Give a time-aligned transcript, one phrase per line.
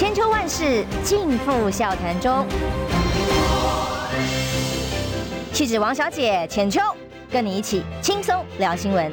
[0.00, 2.46] 千秋万世尽付笑谈中。
[5.52, 6.80] 气质王小姐浅秋，
[7.30, 9.12] 跟你一起轻松聊新闻。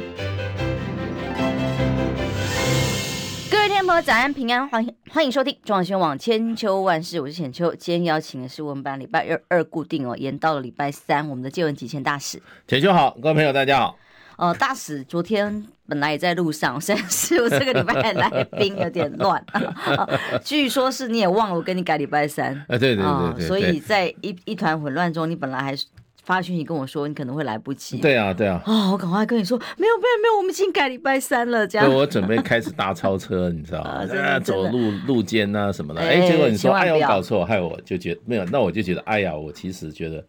[3.52, 7.76] 各位天朋友，早安平安，欢迎欢迎收听中广新闻网千秋万世，我是浅秋。
[7.76, 12.42] 今天邀请的是我们班礼拜二二固定哦，延到了礼拜三，我们的借文急前大使。
[12.66, 13.98] 浅秋好，各位朋友大家好。
[14.38, 20.08] 呃，大使昨天本来也在路上，虽然是我这个礼拜来宾有点乱、啊，
[20.46, 25.76] 据说是你也忘了我跟你改礼拜三，啊，对对对，对，所以在一一团混乱中，你本来还
[26.24, 33.90] 发讯息跟我说你可能会来不及，对啊对啊，啊、哦，我赶快跟你说，没有没有没有，我们已经改礼拜三了，这样，我准备开始搭超车，你知道吗？
[33.90, 40.24] 啊，啊走路路肩啊什么的，哎、欸，结果你说哎呀我搞错，害我就觉得没有，那我就觉得哎呀，我其实觉得。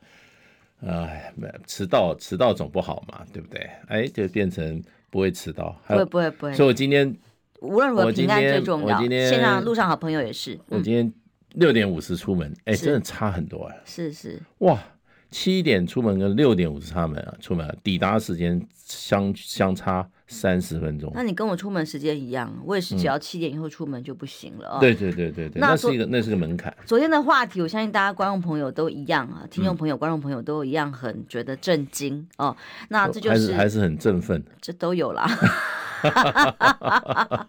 [0.87, 3.69] 哎，没迟到，迟到总不好嘛，对不对？
[3.89, 6.55] 哎，就变成不会迟到，不会不会不会。
[6.55, 7.15] 所以我今天
[7.61, 8.97] 无论如何平安最重要。
[8.97, 10.59] 我今天线上路上好朋友也是。
[10.69, 11.13] 我今天
[11.55, 13.75] 六点五十出门，哎，真的差很多啊。
[13.85, 14.41] 是是。
[14.59, 14.79] 哇，
[15.31, 20.09] 七点出门跟六点五十出门啊，出门抵达时间相相差。
[20.29, 24.79] 三十分钟，那你跟我出门时间一样，我也是只要七点以后出门就不行了哦。
[24.79, 26.73] 对对对对对，那是一个那是个门槛。
[26.85, 32.55] 昨天的话题，我相信大家观众朋友都一样啊，听众朋友、观众朋友都一样，很觉得震惊哦。
[32.91, 35.27] 那这就是还是很振奋，这都有啦。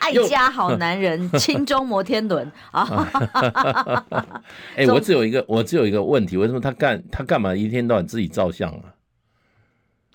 [0.00, 2.84] 爱家好男人，亲中摩天轮啊。
[4.76, 8.94] 哎，我只有一个，我只有一个问题，为什么他干他干嘛一天到晚自己照相啊？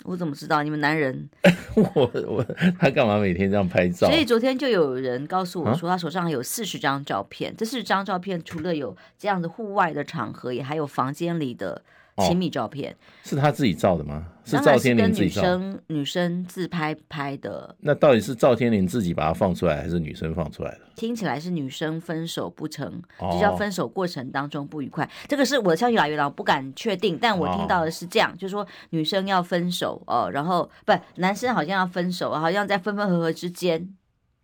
[0.04, 1.28] 我怎么知道你们男人？
[1.74, 2.44] 我我
[2.78, 4.06] 他干嘛每天这样拍照？
[4.08, 7.54] 所以昨天就有人告诉我说，他手上有四十张照片。
[7.56, 11.82] 这四十张照片除了有这样的户外的场合，也还有房间里的。
[12.20, 14.26] 亲密照片、哦、是他自己照的吗？
[14.44, 15.58] 是赵天林自己照的？
[15.58, 17.74] 女生女生自拍拍的。
[17.80, 20.80] 那到底是赵天林自己把它放出来，还是女生放出来的？
[20.96, 23.00] 听起来是女生分手不成，
[23.32, 25.04] 就叫分手过程当中不愉快。
[25.04, 33.88] 哦、这个是我的消息来源，我不敢确定，但我听到的是这样，哦、就是说女生要分手哦，然后不，男生好像要分手，好像在分分合合之间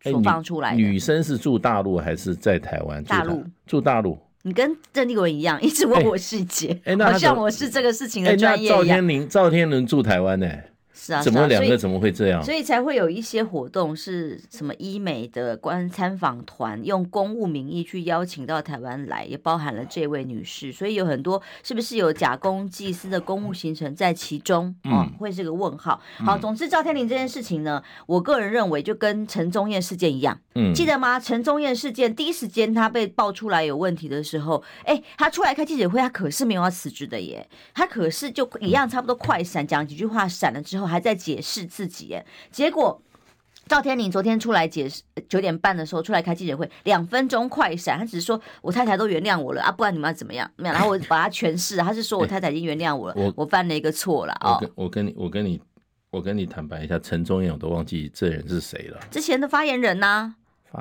[0.03, 0.77] 所放出来的。
[0.77, 3.03] 女生是住大陆还是在台湾？
[3.05, 4.19] 大陆住大陆。
[4.47, 8.77] 你跟郑丽文一样，一直问我细节，好像我是这个事情的专业一样。
[8.77, 10.71] 赵、欸、天林，赵天林住台湾呢、欸。
[11.06, 12.43] 是啊，怎么两个怎么会这样？
[12.43, 20.72] 所以才会有一些活动，是什么医美的观参访团用公务名义去邀请到台湾来，也包含了这位女士。
[20.72, 24.75] 所以有很多是不是有假公济私的公务行程在其中？
[24.84, 26.00] 嗯，哦、会是个问号。
[26.19, 30.37] 好，总之赵天麟这件事情呢，我个人认为就跟陈宗彦事件一样。
[30.55, 31.21] 嗯，记得吗？
[31.21, 40.87] 陈宗彦事件第一时间他被爆出来有问题的时候，哎，他出来开记者会，他可是没有要辞职的耶，他可是就一样差不多快闪讲几句话，闪了之后。
[40.87, 42.19] 还在解释自己，
[42.51, 43.01] 结果
[43.67, 50.51] 赵天麟昨天出来解释，九点半的时候出来开记者会，两分钟快闪，他只是说我太太都原谅我了啊，不然你们要怎么样？
[50.56, 54.61] 没有，然后我 把他诠释，他是说我太太已经原谅我了，我我犯了一个错了啊。
[54.77, 55.61] 我跟你我跟你
[56.11, 60.35] 我跟你坦白一下，陈忠彦我都忘记这人是谁了，之前的发言人呐，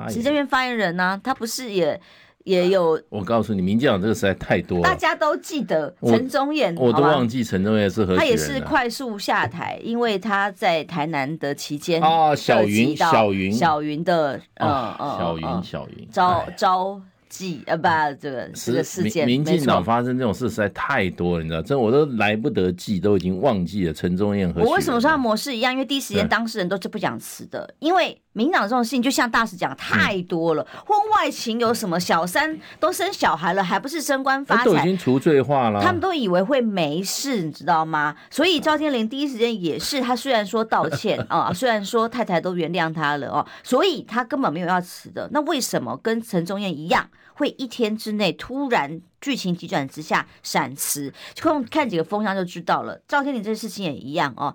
[0.08, 2.00] 行政院发言人呐，他不是也。
[2.46, 8.20] 也有，我告诉你，民进党这个实在太多了，大家都记得陈忠彦，我都忘记陈忠彦是何人。
[8.20, 17.00] 他也是快速下台，因为他在台南的期间啊，小云，小云，小云的，嗯嗯，小云，小云，招招。
[17.36, 17.82] 记啊，不，
[18.20, 25.72] 这个这个事件，民进党发生这种事实在太多了，你知道，这我都来不得记，都已经忘记了陈忠燕和我为什么说他模式一样？
[25.72, 34.64] 因为第一时间当事人都是不讲词的，因为民进党这种事情就像大使讲太多了，婚外情有什么小三都生小孩了，还不是升官发财？
[34.64, 38.16] 都已经除罪化了，他们都以为会没事，你知道吗？
[38.30, 45.28] 所以赵天麟第一时间也是，他虽然说道歉啊， 虽然说太太都原谅他了哦，所以他根本没有要辞的。
[45.32, 47.06] 那为什么跟陈忠燕一样？
[47.36, 52.98] 会一天之内突然剧情急转直下闪辞，就看几个风向就知道了。
[53.06, 54.54] 赵天麟这事情也一样哦，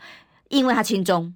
[0.50, 1.34] 因为他亲中，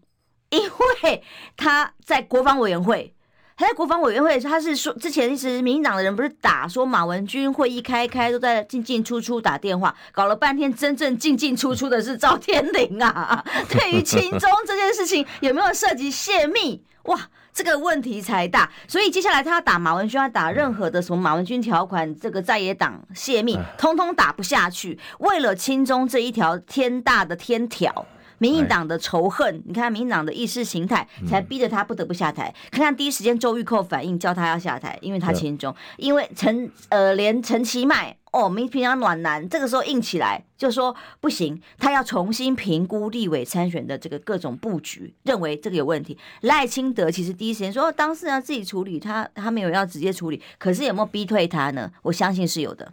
[0.49, 0.59] 因
[1.03, 1.23] 为
[1.55, 3.13] 他在国防委员会，
[3.55, 13.45] 他在国防委员会，他是说之前一直民进党的人不是打说马文君会议开开都在进进出出打电话，搞了半天真正进进出出的是赵天麟啊。
[13.69, 16.83] 对于亲中这件事情有没有涉及泄密？
[17.03, 17.29] 哇！
[17.55, 24.99] 这个问题才大，所以接下来他要打马文君，要打任何的什么马文君条款，这个在野党泄密，通通打不下去。
[25.19, 28.05] 为了亲中这一条天大的天条，
[28.39, 32.53] 民进党的仇恨，你看民进党的意识形态，才逼得他不得不下台。
[32.69, 38.17] 看看第一时间周玉蔻反应，叫他要下台，因为他亲中，因为陈呃连陈其迈。
[38.35, 46.17] 哦，民平常暖男，这个时候硬起来，就说不行，他要重新评估立委参选的这个各种布局，认为这个有问题。
[46.41, 51.89] 赖清德其实第一时间说，当事人自己处理，他他没有要直接处理，可是有没有逼退他呢？
[52.01, 52.91] 我相信是有的。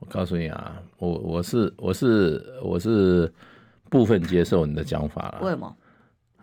[0.00, 3.32] 我告诉你啊，我我是我是我是
[3.88, 5.38] 部分接受你的讲法了。
[5.42, 5.72] 为什么？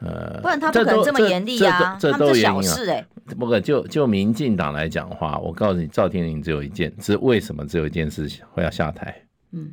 [0.03, 1.95] 呃，不然他不可能这么严厉啊！
[1.99, 3.05] 这都是小事哎。
[3.37, 9.15] 不过就就民进党来讲的话，我告诉你，赵天林只有一件，是为什么只有一件事情会要下台？
[9.51, 9.71] 嗯，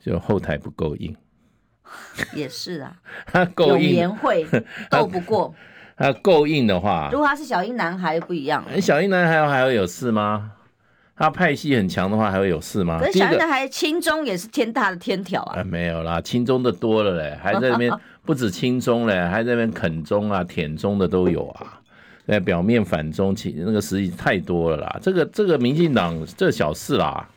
[0.00, 1.14] 就后台不够硬。
[2.32, 2.96] 也是啊，
[3.26, 4.46] 他够硬，颜会
[4.88, 5.52] 斗不过。
[5.96, 8.64] 他够硬的话，如果他是小英男孩不一样。
[8.80, 10.52] 小英男孩还会有事吗？
[11.16, 12.98] 他派系很强的话，还会有事吗？
[12.98, 15.62] 可是小英男孩亲中也是天大的天条啊！
[15.64, 17.92] 没有啦，亲中的多了嘞，还在那边。
[18.24, 21.80] 不止亲中嘞，还在那边啃中啊、舔中的都有啊。
[22.26, 24.98] 在，表面反中，其那个实际太多了啦。
[25.02, 27.28] 这个这个民进党这小事啦，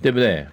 [0.00, 0.46] 对不对？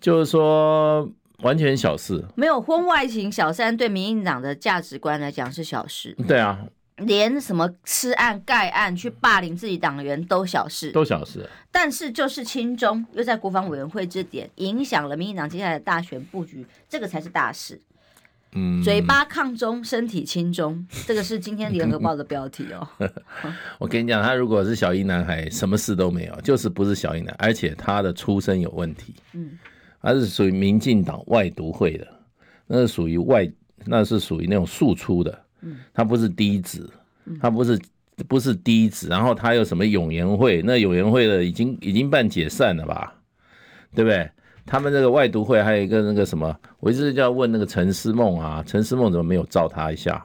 [0.00, 1.10] 就是说
[1.42, 2.24] 完全小事。
[2.36, 6.14] 没有婚外情，小三对民进党的价值观来讲是小事。
[6.28, 6.66] 对啊，
[6.98, 11.50] 连什么吃案盖案去霸凌自己党员都小事，都小事。
[11.72, 17.80] 但是就是亲中又在国防委员会这点影响了民进党接下来的大选布局，这个才是大事。
[18.52, 22.88] 嗯，嘴巴抗中，身体轻中，这个是今天联合报的标题哦。
[23.78, 29.14] 我跟你讲，他如果是小英男孩，什么事都没有，就是不是小英男，而且他的出身有问题。
[29.34, 29.50] 嗯，
[30.00, 32.08] 他是属于民进党外独会的，
[32.66, 33.50] 那是属于外，
[33.84, 35.38] 那是属于那种庶出的。
[35.60, 36.90] 嗯，他不是低子，
[37.40, 37.78] 他不是
[38.26, 40.62] 不是低子，然后他有什么永延会？
[40.62, 43.14] 那永延会的已经已经办解散了吧？
[43.94, 44.30] 对不对？
[44.68, 50.24] 他们那个外读会还有一个那个什么，我一直就要问那个陈思梦啊，陈思梦怎么没有罩他一下？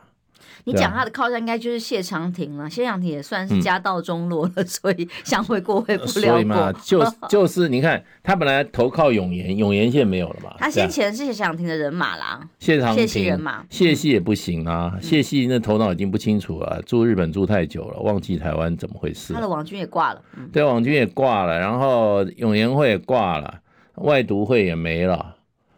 [0.65, 6.21] 你讲他的靠山应该就是谢长廷了，谢长廷也算是家道中落了，嗯、所以想回过会不了过。
[6.21, 10.55] 所以嘛，就就是你看他本来投靠永延，永延现在没有了嘛。
[10.57, 19.33] 他先前是谢长廷的人马啦，谢长廷谢系人马，谢系也不行啊，谢系那头脑已经不清楚了，住日本住太久了，忘记台湾怎么回事。
[19.33, 23.59] 他的网军也挂了，嗯、对，网军也挂了，然后永延会也挂了。
[23.95, 25.35] 外独会也没了，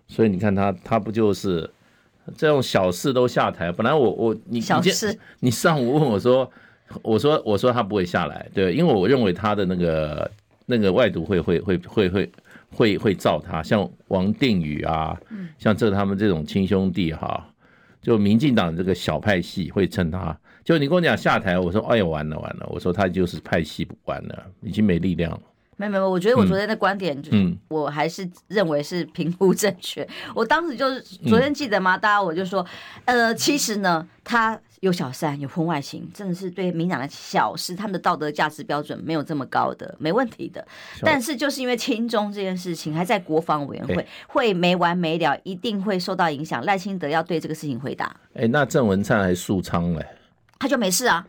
[0.07, 1.69] 所以你看他，他不就是
[2.37, 3.71] 这种小事都下台？
[3.71, 6.49] 本来我我你小事，你上午问我说，
[7.01, 10.31] 我说我说他不会下来，对，因为我认为他的那个
[10.65, 12.31] 那个外独会会会会会
[12.71, 15.19] 会会造他，像王定宇啊，
[15.57, 17.45] 像这他们这种亲兄弟哈，
[18.01, 25.39] 就民进党这个小派系会趁他，就你跟我讲下台，我说哎呀完了完了，我说他就是派系不完了，已经没力量了。
[25.77, 30.03] 没有没有，我觉得我昨天的观点，就是我还是认为是评估正确。
[30.03, 31.97] 嗯、 我当时就是昨天记得吗？
[31.97, 32.65] 嗯、大家我就说，
[33.03, 40.65] 呃，其实呢，他有小三，有婚外情，真的是对民党的小事，他们的道德价值标准没有这么高的，没问题的。
[41.01, 46.63] 但是就是因为亲中这件事情还在国防委员会，会没完没了，一定会受到影响。
[46.63, 48.15] 赖清德要对这个事情回答。
[48.35, 50.05] 哎，那郑文灿还肃仓嘞，
[50.59, 51.25] 他就没事啊，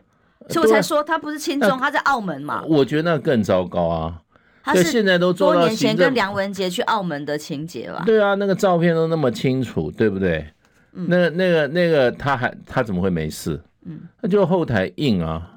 [0.49, 2.63] 所以我才说他不是亲中，他在澳门嘛。
[2.67, 4.21] 我觉得那更糟糕啊。
[4.67, 8.03] 他是现在都做多年前跟梁文杰去澳门的情节吧？
[8.05, 10.45] 对啊，那个照片都那么清楚，对不对？
[10.93, 13.61] 嗯、那那个那个他还他怎么会没事？
[13.85, 15.53] 嗯，他就后台硬啊。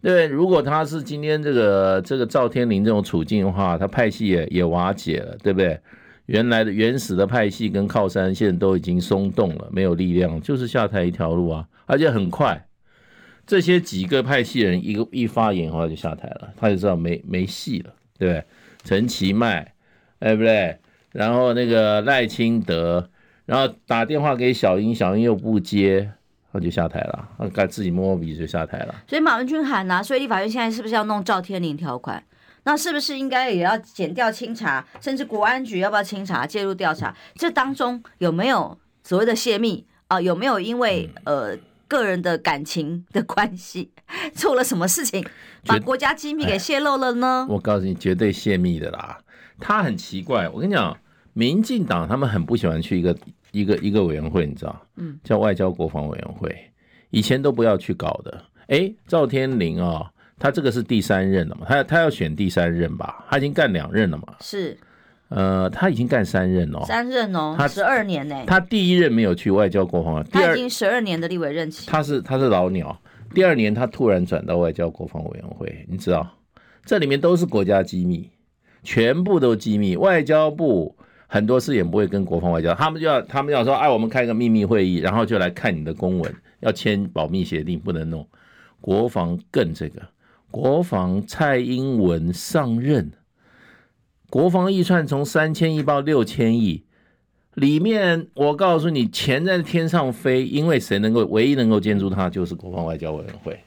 [0.00, 5.80] 对，如果他是今天这个这个赵天林这种处境的话，他派系也也瓦解了，对不对？
[6.26, 12.66] 原来的原始的派系跟靠山现在都已经松动了，没有力量，就是下台一条路啊，而且很快。
[13.44, 17.92] 这些几个派系人一个一发言的话就下台了，他就知道没没戏了。
[18.22, 18.44] 对，
[18.84, 19.74] 陈其迈，
[20.20, 20.78] 对不对？
[21.10, 23.10] 然后那个赖清德，
[23.46, 26.08] 然后打电话给小英，小英又不接，
[26.52, 28.94] 他就下台了，他该自己摸摸鼻子就下台了。
[29.08, 32.22] 所以马文君喊呐、啊，所以立法院现在是不是要弄赵天麟条款？
[32.62, 37.12] 那是不是应该也要减掉清查，甚至国安局要不要清查介入调查？
[37.34, 40.20] 这当中有没有所谓的泄密啊？
[40.20, 41.58] 有没有因为呃？
[41.88, 43.90] 个人的感情的关系，
[44.32, 45.22] 做了什么事情，
[45.66, 47.46] 把国家机密给泄露了呢？
[47.48, 49.18] 我告诉你，绝对泄密的啦。
[49.60, 50.96] 他很奇怪，我跟你讲，
[51.32, 53.16] 民进党他们很不喜欢去一个
[53.52, 54.86] 一个一个委员会，你知道？
[54.96, 56.54] 嗯，叫外交国防委员会，
[57.10, 58.42] 以前都不要去搞的。
[58.68, 60.06] 哎，赵天麟啊、哦，
[60.38, 61.66] 他这个是第三任了嘛？
[61.68, 63.24] 他他要选第三任吧？
[63.28, 64.34] 他已经干两任了嘛？
[64.40, 64.76] 是。
[65.28, 68.44] 呃，他已经干三任哦，三任哦，他十二年呢。
[68.46, 71.88] 他第一任没有去外交国防，第二他已经十二年的立委任期。
[71.88, 73.00] 他是他是老鸟，
[73.34, 76.38] 第二年他突然转到外交国防委员会，你知道，
[76.84, 78.30] 这里面都是国家机密，
[78.82, 79.96] 全部都机密。
[79.96, 80.96] 外交部
[81.26, 88.26] 很多事也不会跟国防外交，他们就要他们要说，哎，我们开个秘密会议，然后就来看你的公文，要签保密协定，不能弄。
[88.80, 90.02] 国防更这个，
[90.50, 93.12] 国防蔡英文上任。
[94.28, 96.84] 国防预算从三千亿到六千亿，
[97.54, 103.58] 里面我告诉你，钱在天上飞，因为谁能够唯一能够监督它，就是国防外交委员会。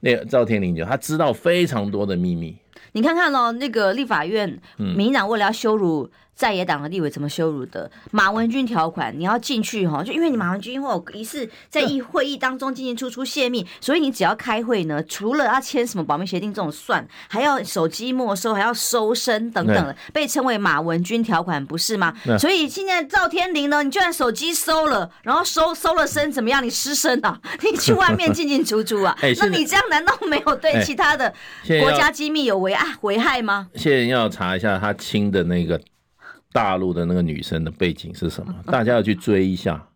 [0.00, 2.56] 那个赵天麟就他知道非常多的秘密。
[2.92, 6.08] 你看看哦，那个立法院，民进党为了要羞辱。
[6.36, 7.90] 在野党的立委怎么羞辱的？
[8.10, 22.14] 马文君条款，你要进去哈，就因为你马文君会有疑似在议会议当中进进出出泄密，所以你只要开会呢，除了要签什么保密协定这种算，还要手机没收，还要搜身等等的，被称为马文君条款，不是吗？
[22.38, 26.62] 所以现在赵天麟呢，你就算手机收了，然后收收了身怎么样？
[26.62, 27.40] 你失身啊？
[27.64, 29.16] 你去外面进进出出啊？
[29.40, 31.32] 那你这样难道没有对其他的
[31.80, 33.68] 国家机密有危害危害吗？
[33.74, 35.80] 现在要查一下他亲的那个。
[36.56, 38.54] 大陆的那个女生的背景是什么？
[38.64, 39.86] 大家要去追一下，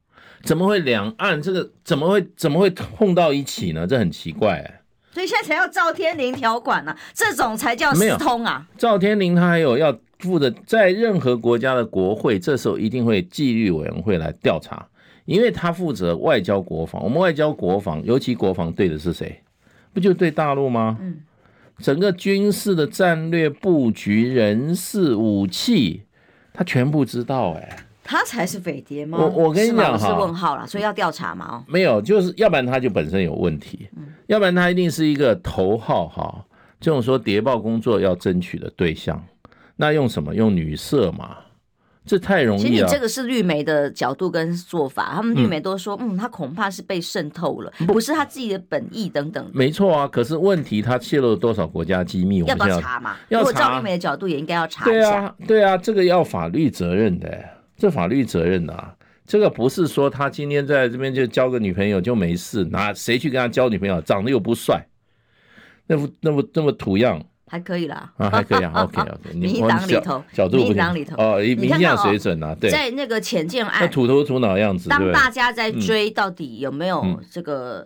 [0.42, 3.86] 怎么会两岸这个怎么会怎么会碰到一起呢？
[3.86, 4.80] 这很奇怪欸。
[5.10, 8.68] 所以现在才要赵天林条款呢，这种才叫私通啊。
[8.76, 14.86] 赵天林他还有要负责，在任何国家的国会，这时候一定会纪律委员会来调查，
[15.24, 17.02] 因为他负责外交国防。
[17.02, 19.40] 我们外交国防，尤其国防对的是谁？
[19.94, 20.98] 不就对大陆吗？
[21.00, 21.20] 嗯，
[21.78, 26.02] 整个军事的战略布局、人事、武器。
[26.52, 29.18] 他全部知道哎、欸，他才是匪谍吗？
[29.18, 31.64] 我我跟你讲哈，是问号了，所以要调查嘛哦。
[31.66, 36.44] 没有，就是要不然他就本身有问题，嗯、要不然他一定是一个头号哈，
[36.80, 39.22] 这种说谍报工作要争取的对象，
[39.76, 40.34] 那用什么？
[40.34, 41.36] 用女色嘛。
[42.10, 42.68] 这太容易了。
[42.68, 49.48] 其实你这个是绿媒的角度跟做法，他们绿媒都说，嗯，嗯，他恐怕是被渗透了，不是他自己的本意等等。
[49.54, 52.40] 没错啊，可是问题他泄露了多少国家机密？
[52.40, 53.14] 要不要查嘛？
[53.28, 53.46] 要查。
[53.46, 54.92] 如果照绿媒的角度，也应该要查一下。
[54.92, 57.44] 对啊，对啊，这个要法律责任的，
[57.76, 58.92] 这法律责任啊，
[59.24, 64.00] 这个不是说他今天在这边就交个女朋友就没事，拿谁去跟他交女朋友？
[64.00, 64.84] 长得又不帅，
[65.86, 67.22] 那副那么那么土样。
[67.50, 69.34] 还可以啦，啊，还可以啊，OK OK。
[69.34, 74.88] 民进党里头，民进党里头哦，民进党水准啊，对，在那个浅见案，土头土脑的样子。
[74.88, 77.84] 当大家在追到底有没有这个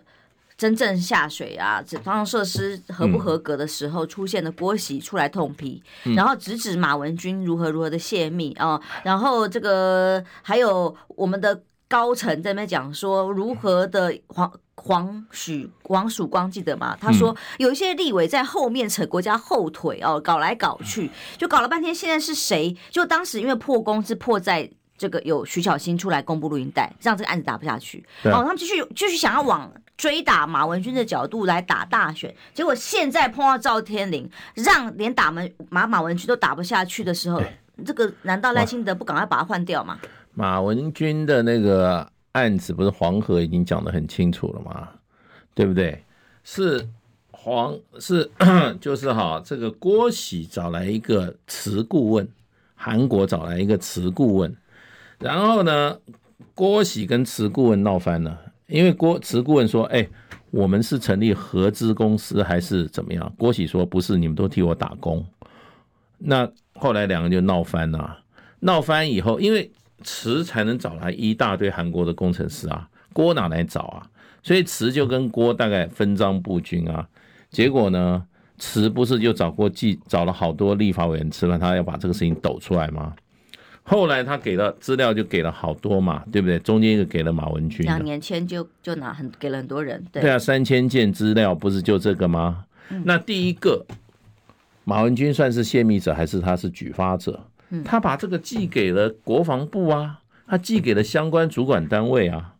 [0.55, 5.81] 真正下水啊，这防防设施合不合格的时候，出现的郭喜出来痛批，
[6.15, 14.51] 然后直指马文君如何如何的泄密啊，然后这个还有我们的高层在那边讲说如何的黄。
[14.75, 16.95] 黄许王曙光记得吗？
[16.99, 21.95] 他说有一些立委在后面扯国家后腿哦，搞来搞去，就搞了半天。
[21.95, 22.75] 现在是谁？
[22.91, 28.05] 就当时因为破功是破在这个有徐小新出来公布录音带，让这个案子打不下去。
[28.25, 37.41] 哦，他们继续继续想要往追打马文君的角度来打大选，结果现在碰到赵天麟，让连打门马马文君都打不下去的时候，
[37.85, 39.97] 这个难道赖清德不赶快把他换掉吗？
[40.33, 42.11] 马文君的那个。
[42.35, 44.89] 案子不是黄河已经讲得很清楚了吗？
[45.53, 46.03] 对不对？
[46.43, 46.85] 是
[47.31, 48.29] 黄是
[48.81, 52.27] 就是哈，这个郭喜找来一个慈顾问，
[52.75, 54.53] 韩国找来一个慈顾问，
[55.17, 55.97] 然后呢，
[56.53, 58.37] 郭喜跟慈顾问闹翻了，
[58.67, 60.05] 因为郭慈顾问说：“哎，
[60.51, 65.25] 我们是成立合资公司还是怎么样？”郭喜说：“不是，你们都替我打工。”
[66.19, 68.19] 那后来两个就闹翻了，
[68.59, 69.71] 闹翻以后，因为。
[70.03, 74.07] 慈才能找来一大堆韩国的工程师啊，郭哪来找啊？
[74.43, 77.07] 所以池就跟郭大概分赃不均啊。
[77.49, 78.23] 结果呢，
[78.59, 83.13] 池不是就找过记找了好多立法委员吃饭，他要把这个事情抖出来吗？
[83.87, 86.57] 后来他给了资料就给了好多嘛，对不对？
[86.59, 92.65] 中间一个给了马文君，两年前就就拿很给了很多人，对，对啊，三千件资料不是就这个吗？
[92.89, 93.85] 嗯、那第一个
[94.83, 97.39] 马文君算是泄密者还是他是举发者？
[97.83, 102.53] 他把这个寄给了国防部啊，他寄给了相关主管单位啊，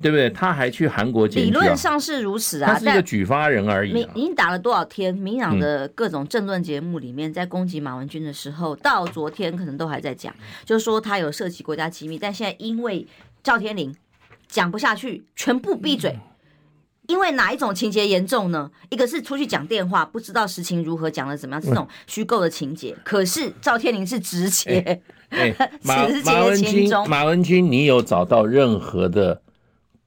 [0.00, 0.28] 对不对？
[0.30, 4.10] 他还去韩国检举啊，理论上是如此啊，他是一个举发人而已啊。
[4.14, 5.14] 已经打了多少天？
[5.14, 13.06] 民党的各种政论节目里面，在攻击马文君的时候，到昨天可能都还在讲，就是说他有涉及国家机密，但现在因为
[13.42, 13.94] 赵天麟
[14.48, 16.18] 讲不下去，全部闭嘴。
[17.12, 18.70] 因为哪一种情节严重呢？
[18.88, 22.96] 一个是出去讲电话，不知道实情如何，讲的怎么样，这种虚构的情节。
[23.04, 24.80] 可是赵天林是直接，
[25.28, 29.42] 欸欸、 马马文君，马文君，你有找到任何的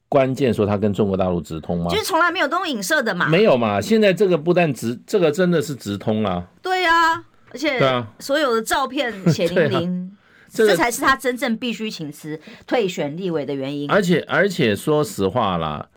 [0.08, 1.88] 关键说他跟中国大陆直通吗？
[1.90, 3.80] 就是从来没有东影射的嘛，没有嘛。
[3.80, 6.44] 现在这个不但直，这个真的是直通啊。
[6.60, 7.80] 对啊，而且
[8.18, 10.16] 所有的照片血淋淋，
[10.52, 13.88] 这才是他真正必须请辞退选立委的原因。
[13.88, 15.88] 而且而且说实话啦。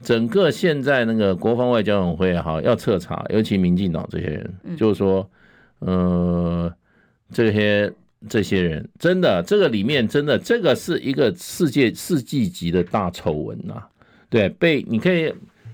[0.00, 5.28] 整个现在那个国防外交委员会哈要彻查，尤其民进党这些人，就是说，
[5.80, 6.72] 呃，
[7.32, 7.92] 这些
[8.28, 13.82] 这些人真的这个里面真的这个是一个世界世纪级的大丑闻呐，
[14.30, 15.32] 对，被你可以，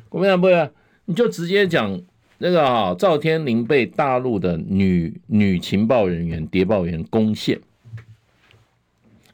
[0.08, 0.70] 国民党不会，
[1.04, 2.00] 你就直接讲
[2.38, 7.60] 那个啊，赵天麟被大陆的女女情报人员谍报员攻陷。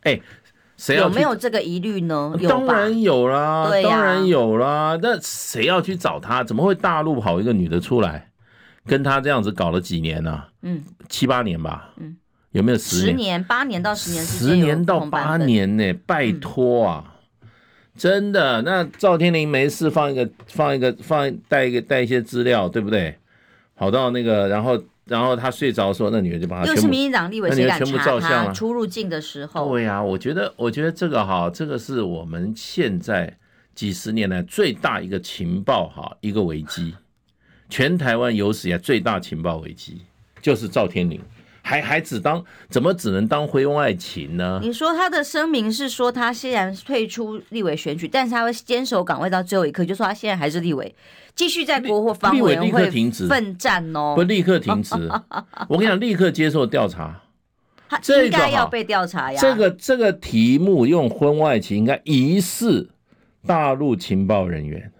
[0.03, 0.19] 哎，
[0.89, 2.35] 有没有这个疑虑呢？
[2.49, 4.99] 当然有啦，对当然有啦。
[5.03, 6.43] 那谁要去找他？
[6.43, 8.31] 怎么会大陆跑一个女的出来，
[8.87, 10.43] 跟他这样子搞了几年呢？
[10.63, 11.91] 嗯，七八年吧。
[11.99, 12.17] 嗯，
[12.53, 13.07] 有没有十年？
[13.07, 15.93] 十年、八年到十年，十年到八年呢？
[16.07, 17.05] 拜托啊！
[17.97, 23.15] 真的，那赵天林没事放一个放一个放带一个带一些资料，对不对？
[23.77, 29.69] 跑到那个，然后然后他睡着的时候，那女人就把他全部，又是民进党立委，谁敢查他出入境的时候？
[29.69, 33.37] 对呀、啊，我觉得我觉得这个哈，这个是我们现在
[33.75, 36.95] 几十年来最大一个情报哈一个危机，
[37.69, 40.02] 全台湾有史以来最大情报危机
[40.40, 41.21] 就是赵天麟。
[41.71, 44.59] 还还只当怎么只能当婚外情呢？
[44.61, 50.93] 你说他的声明是说他虽然退出立委选举，但是他会坚守岗位到最后一刻，就说他现在还是立委，
[51.37, 52.91] 继续在国会防委员会
[53.29, 54.97] 奋战哦，不立刻停止。
[55.71, 57.23] 我跟你讲，立刻接受调查，
[57.89, 59.41] 他应该要被调查呀。
[59.41, 62.91] 这个这个题目用婚外情，应该疑似
[63.47, 64.91] 大陆情报人员，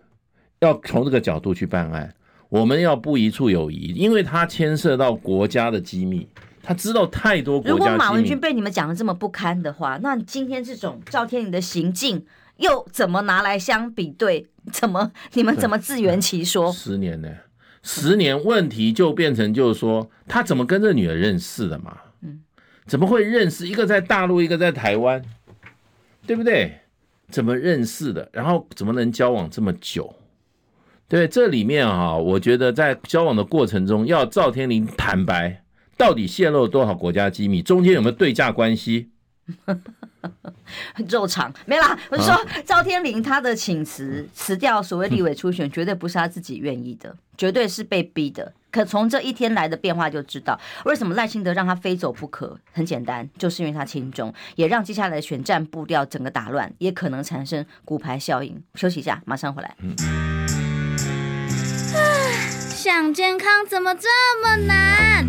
[0.61, 2.15] 要从这个角度去办案。
[2.49, 6.29] 我们要不一处有疑，因为它牵涉到国家的机密。
[6.63, 7.71] 他知道太多国家。
[7.71, 12.25] 如果马文君被你们讲的这么不堪的话，那今天这种赵天林的行径
[12.59, 14.47] 又怎么拿来相比对？
[14.73, 16.71] 怎么 你们怎么自圆其说？
[16.73, 17.29] 十年呢？
[17.83, 21.97] 十年问题就变成就是说，他怎么跟这女儿认识的嘛？
[22.21, 22.41] 嗯，
[22.87, 23.67] 怎么会认识？
[23.67, 25.23] 一个在大陆，一个在台湾，
[26.27, 26.81] 对不对？
[27.31, 28.29] 怎么认识的？
[28.33, 30.15] 然后怎么能交往这么久？
[31.09, 35.63] 对，这里面啊，我觉得在交往的过程中，要赵天林坦白。
[36.01, 37.61] 到底泄露了多少国家机密？
[37.61, 39.11] 中间有没有对价关系？
[41.09, 41.99] 肉偿没啦。
[42.11, 48.51] 我是说，赵天麟他的请辞辞掉所谓立委初选，绝对不是他自己愿意的，绝对是被逼的。
[48.71, 52.59] 可从这一天来的变化就知道，为什么赖清德让他非走不可？
[52.73, 58.63] 很简单，就是因为他亲中，也让接下来的选战步调整个打乱，也可能产生骨牌效应。
[58.75, 59.77] 休息一下，马上回来。
[59.83, 59.95] 嗯、
[62.71, 64.09] 想健康怎么这
[64.43, 65.29] 么难？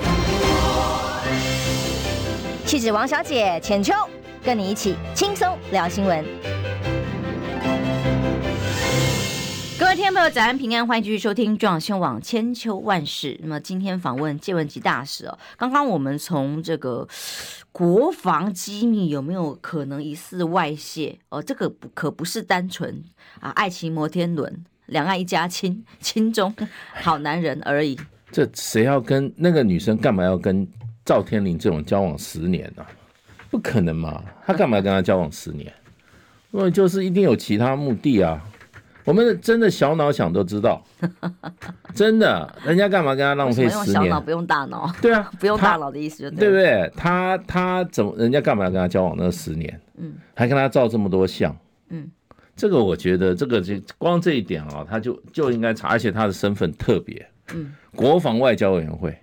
[2.71, 3.91] 气质王小姐浅秋，
[4.41, 6.23] 跟你一起轻松聊新闻。
[9.77, 13.37] 各位听众朋友，早安平安，欢迎继续收听中央新闻网千秋万世。
[13.41, 15.37] 那么今天访问介文吉大使哦。
[15.57, 17.05] 刚刚我们从这个
[17.73, 23.03] 国防机密有没有可能疑似外泄哦，这个不可不是单纯
[23.41, 26.55] 啊爱情摩天轮，两岸一家亲，亲中
[27.01, 27.99] 好男人而已。
[28.31, 30.65] 这谁要跟那个女生干嘛要跟？
[31.05, 32.87] 赵天林这种交往十年呢、啊，
[33.49, 34.23] 不可能嘛？
[34.45, 35.71] 他干嘛要跟他交往十年？
[36.51, 38.41] 因为就是一定有其他目的啊！
[39.03, 40.83] 我们真的小脑想都知道，
[41.95, 43.85] 真的，人家干嘛跟他浪费十年？
[43.85, 44.93] 用小脑不用大脑？
[45.01, 46.91] 对啊，不用大脑的意思就对，对不对？
[46.95, 49.81] 他他怎么人家干嘛要跟他交往那十年？
[49.97, 51.55] 嗯，还跟他照这么多相？
[51.89, 52.09] 嗯，
[52.55, 59.17] 这个我觉得这个就光这一点啊，他就就应该查，而且他的身份特别，嗯，国防外交委员会。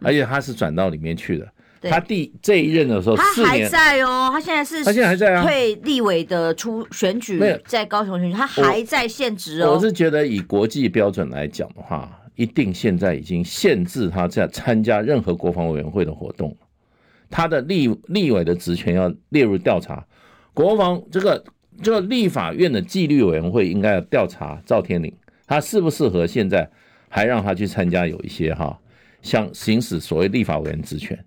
[0.00, 1.46] 而且他是转到里面去的。
[1.90, 4.30] 他第这一任的时候，他还在哦。
[4.32, 5.42] 他现在是他现在还在啊。
[5.42, 9.72] 退立委的出选举，在高雄选举，他还在现职哦。
[9.72, 16.56] 我是觉得以国际标准来讲的话，一定现在已经限制他在参加任何国防委员会的活动。
[17.28, 20.06] 他的立立委的职权要列入调查。
[20.54, 21.42] 国防这个
[21.82, 25.12] 这个立法院的纪律委员会应该要调查赵天麟，
[25.48, 26.70] 他适不适合现在
[27.08, 28.78] 还让他去参加有一些哈。
[29.22, 31.18] 想行使所谓立法委员职权，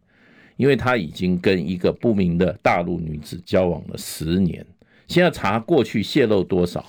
[0.57, 4.65] 因为他已经跟一个不明的大陆女子交往了十年，
[5.07, 6.85] 现在查过去泄露多少，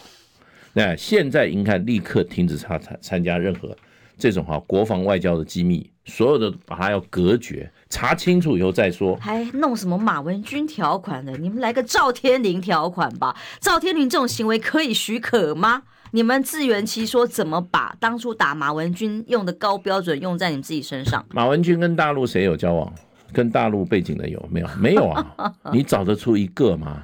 [0.73, 3.77] 那现在应该立刻停止他参参加任何
[4.19, 9.15] 这种哈国防外交的机密，所有的把他要隔绝，查清楚以后再说。
[9.17, 11.37] 还弄什么马文君条款呢？
[11.39, 13.37] 你们来个赵天麟条款吧？
[13.61, 15.83] 赵天麟这种行为可以许可吗？
[16.17, 21.23] 你们自圆其说，怎么把当初打马文君用的高标准用在你们自己身上？
[21.29, 22.91] 马文君跟大陆谁有交往？
[23.35, 24.69] 跟大陆背景的有没有？
[24.81, 25.53] 没有啊！
[25.71, 27.03] 你找得出一个吗？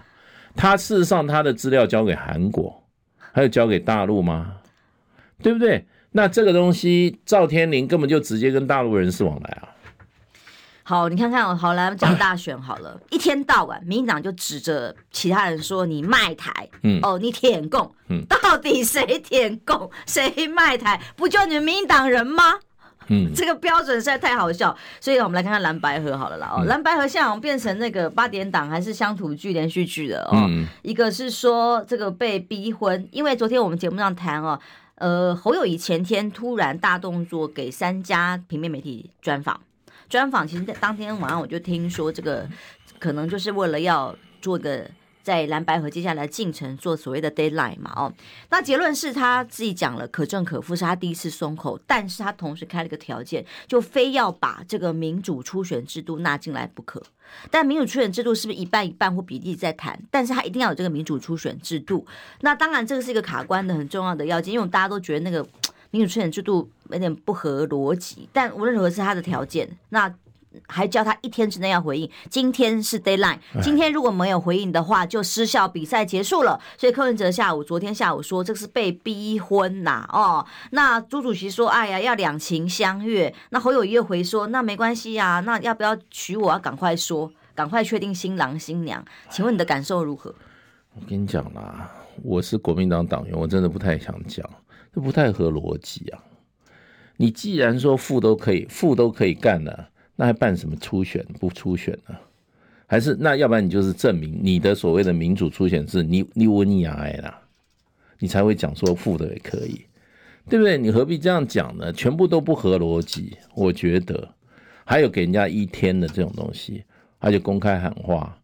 [0.57, 2.83] 他事实上他的资料交给韩国，
[3.19, 4.55] 还有交给大陆吗？
[5.43, 5.85] 对不对？
[6.13, 9.69] 那这个东西，赵天麟根本就直接跟大陆人士往来啊。
[10.85, 21.01] 好，你看看哦，好来讲大选好了，一天到晚民进党就指着其他人说你卖台，嗯，哦，你舔共，嗯，到底谁舔共，谁卖台？
[21.17, 22.55] 不就你们民进党人吗？
[23.09, 24.77] 嗯， 这个标准实在太好笑。
[25.01, 30.49] 所以我们来看看蓝白河好了啦，哦，蓝白河现在好像变成那个八点档还是乡土剧连续剧的哦。
[30.83, 34.59] 一个是说这个被逼婚，因为昨天我们节目上谈哦，
[34.97, 39.61] 呃，侯友宜前天突然大动作给三家平面媒体专访。
[40.13, 42.47] 专访其实，在当天晚上我就听说，这个
[42.99, 44.87] 可能就是为了要做个
[45.23, 48.13] 在蓝白河接下来进程做所谓的 deadline 嘛，哦，
[48.51, 57.03] 那结论是他自己讲了可证可负，是他第一次松口，但是他同时开了个条件，就非要把这个民主初选制度纳进来不可。
[57.51, 59.99] 但民主初选制度是不是一半一半或比例在谈？
[60.11, 62.07] 但是他一定要有这个民主初选制度。
[62.43, 65.49] 那当然，这个是一个卡关的很重要的要件，因为大家都觉得那个。
[65.95, 70.13] 民主初选制度有点不合逻辑，但无论如何是他的条件，那
[70.69, 72.11] 还叫他一天之内要回应。
[72.29, 76.61] 今天是 deadline，今天如果没有回应的话，就失效，比赛结束了。
[76.77, 83.35] 所以柯文哲下午、昨天下午说这是被逼婚呐，哦，那朱主席说，哎呀，要两情相悦。
[83.49, 86.53] 那侯友宜又回说，那没关系呀，那要不要娶我？
[86.53, 89.03] 要赶快说，赶快确定新郎新娘。
[89.31, 90.35] 请问你的感受如何？
[90.95, 91.91] 我跟你讲啦，
[92.23, 94.47] 我是国民党党员，我真的不太想讲。
[94.95, 96.21] 这不太合逻辑啊！
[97.23, 102.17] 你既然说副都可以，副都可以干了，那还办什么初选不初选呢？
[102.85, 107.41] 还是那要不然你就是证明你的所谓的民主初选是你你温雅爱啦，
[108.19, 109.87] 你才会讲说副的也可以，
[110.49, 110.77] 对不对？
[110.77, 111.93] 你何必这样讲呢？
[111.93, 113.37] 全部都不合逻辑。
[113.55, 114.29] 我觉得
[114.85, 116.83] 还有给人家一天的这种东西，
[117.21, 118.37] 而且公开喊话，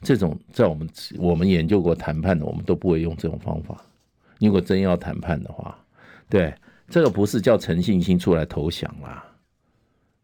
[0.00, 3.84] 这种在我们我们研究过谈判的，我们都不会用这种方法。
[4.40, 5.78] 如果真要谈判的话。
[6.30, 6.54] 对，
[6.92, 9.24] 这个不是叫陈信心出来投降啦，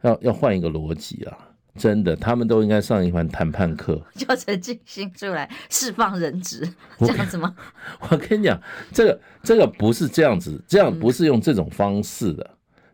[0.03, 1.33] 要要换一个逻辑啊。
[1.75, 7.55] 真的，他们都应该上一番谈判课，叫陈信心出来释放人质，这样子吗？
[8.11, 8.61] 我跟你讲，
[8.93, 12.51] 这个这个不是这样子，这样不是用这种方式的。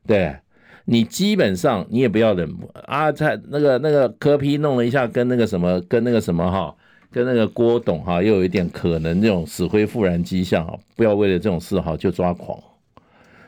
[0.06, 0.36] 对，
[0.84, 2.48] 你基本上你也不要忍
[2.86, 6.72] 啊，在那个那个柯批弄了一下，跟那个什么，跟那个什么哈，
[7.10, 12.56] 跟那个郭董哈，又有一点可能这种死灰复燃迹象啊，不要为了这种事哈就抓狂。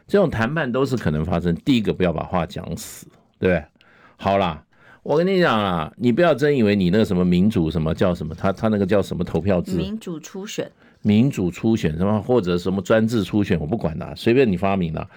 [0.06, 1.54] 这种谈判都是可能发生。
[1.56, 3.06] 第一个，不要把话讲死，
[3.38, 3.64] 对不对？
[4.16, 4.64] 好啦，
[5.02, 9.76] 我跟你讲啊，你不要真以为你那个什么民主什么叫什么，他他那个叫什么投票制？
[9.76, 10.70] 民主初选，
[11.02, 15.08] 民主初选什么或者什么专制初选，我不管啦，随便你发明啦。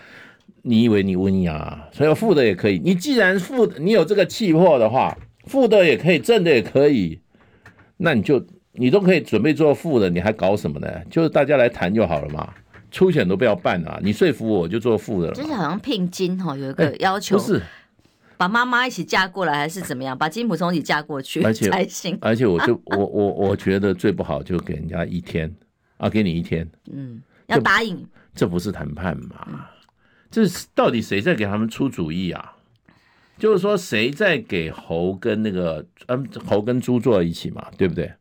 [0.62, 2.80] 你以为你温雅，所以负的也可以。
[2.84, 7.20] 你既然负的，你有这个气魄的话，负的也可以，正的也可以，
[7.98, 10.88] 那你就你都可以准备做负的，你还搞什么呢？
[11.10, 12.54] 就是大家来谈就好了嘛。
[12.92, 14.00] 初选都不要办啊！
[14.02, 15.34] 你说服我就做副的了。
[15.34, 17.62] 就是好像聘金哈，有一个要求，不是
[18.38, 20.18] 把妈妈一起嫁过来，还是怎么样？
[20.18, 22.18] 把金普松一起嫁过去而且才行。
[22.22, 25.54] 而且我就 我我我觉得最不好就给人家一天
[25.98, 28.06] 啊，给你一天，嗯，要答应。
[28.34, 29.68] 这不是谈判嘛？
[30.32, 32.54] 这是到底谁在给他们出主意啊？
[33.38, 37.66] 就是说谁在给猴跟那个嗯猴跟猪坐在一起嘛？
[37.78, 38.12] 对不对？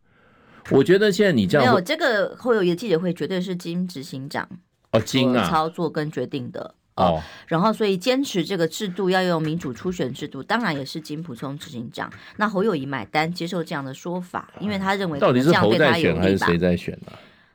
[0.70, 4.48] 我觉得现在你这样没有这个会有一个记者会，绝对是金执行长
[4.92, 7.22] 哦，金啊操作跟决定的哦。
[7.46, 12.12] 然后所以坚持这个制度要用民主初选制度，当然也是金普聪执行长。
[12.36, 17.12] 那侯友谊买单接受这样的说法，因为他认为到底是侯在选还是谁在选呢？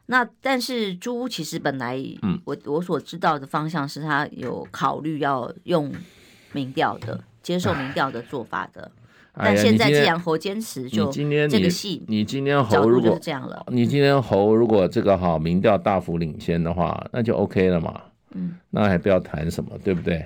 [0.07, 5.93] 那但是朱其实本来嗯我我所知道的方向是他有考虑要用
[6.51, 8.91] 民调的，接受民调的做法的。
[9.35, 17.99] 但现在既然侯坚持，就这个戏，你今天侯如果这样了，你今天侯如果这个好民调大幅领先的话，那就 OK 了嘛。
[18.35, 20.23] 嗯，那还不要谈什么，对不对？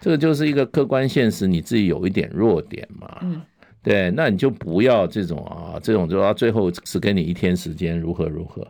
[0.00, 3.18] 这个就是一个客观现实，你自己有一点弱点嘛。
[3.22, 3.42] 嗯，
[3.82, 8.64] 对，那你就不要这种啊，这种就到最后只给你一天时间，如何如何，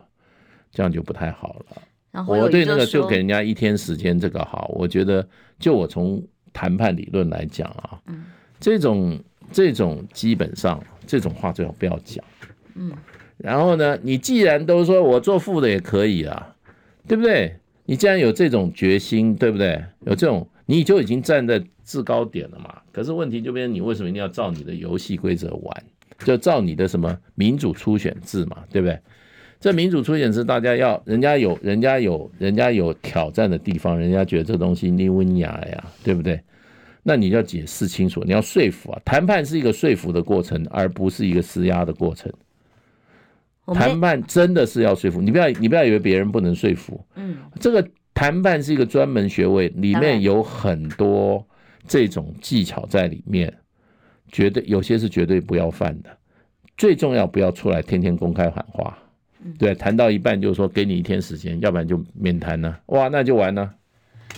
[0.71, 2.23] 这样就不太好了。
[2.25, 5.27] 我对那个就给人家一天时间，这个好，我觉得
[5.59, 6.19] 就我从
[6.51, 8.25] 谈判理论来讲啊，嗯，
[8.59, 9.19] 这种。
[9.51, 12.23] 这种基本上这种话最好不要讲，
[12.75, 12.91] 嗯，
[13.37, 16.55] 然后呢，你既然都说我做副的也可以啊，
[17.07, 17.55] 对不对？
[17.85, 19.81] 你既然有这种决心，对不对？
[20.05, 22.81] 有这种，你就已经站在制高点了嘛。
[22.91, 25.83] 可是问题就变成你为什么一定要照你的游戏规则玩？
[26.25, 28.99] 就照你的什么民主初选制嘛，对不对？
[29.59, 36.39] 这民主初选制，大家要人家有人家有人家有挑战的地方，人家觉得这东西你温雅呀，对不对？
[37.07, 39.01] 那你要解释清楚，你要说服啊！
[39.05, 42.29] 谈判是一个说服的过程，而不是一个施压的过程。
[43.73, 47.01] 谈判真的是要说服，你不要你不要以为别人不能说服。
[47.15, 51.47] 嗯，这个谈判是一个专门学位，里面有很多
[51.87, 53.53] 这种技巧在里面，
[54.29, 56.09] 绝对有些是绝对不要犯的。
[56.75, 58.97] 最重要，不要出来天天公开喊话。
[59.57, 62.77] 对，谈到一半就是说给你一天时间，要不然就免谈了。
[62.87, 63.73] 哇，那就完了。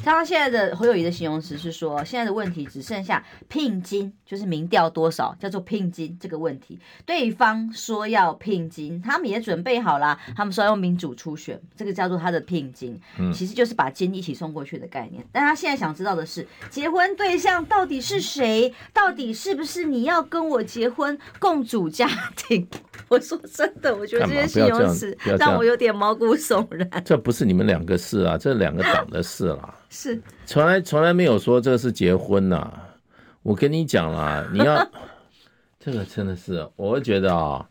[0.04, 6.80] 他现在的侯友宜的形容词是说，现在的问题只剩下聘金，就是民调多少叫做聘金这个问题。
[7.06, 12.99] 对方说要聘金，他们也准备好了，他们说要用民主初选，这个叫做他的聘金，
[13.34, 15.23] 其实就是把金一起送过去的概念。
[15.32, 18.73] 但他现在想知道的是，结婚对象到底是谁？
[18.93, 22.67] 到底是不是你要跟我结婚，共组家庭？
[23.10, 27.04] 我说真的，我觉得这些形容词让我有点毛骨悚然。
[27.04, 29.75] 这不是你们两个事啊，这两个党的事啦。
[29.89, 32.86] 是，从来从来没有说这是结婚呐、啊。
[33.41, 34.88] 我跟你讲啦， 你要
[35.80, 37.67] 这个真的是，我会觉得啊，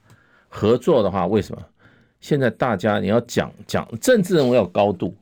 [0.48, 1.62] 合作的话，为什么
[2.20, 5.14] 现在大家你要讲讲政治人物要高度，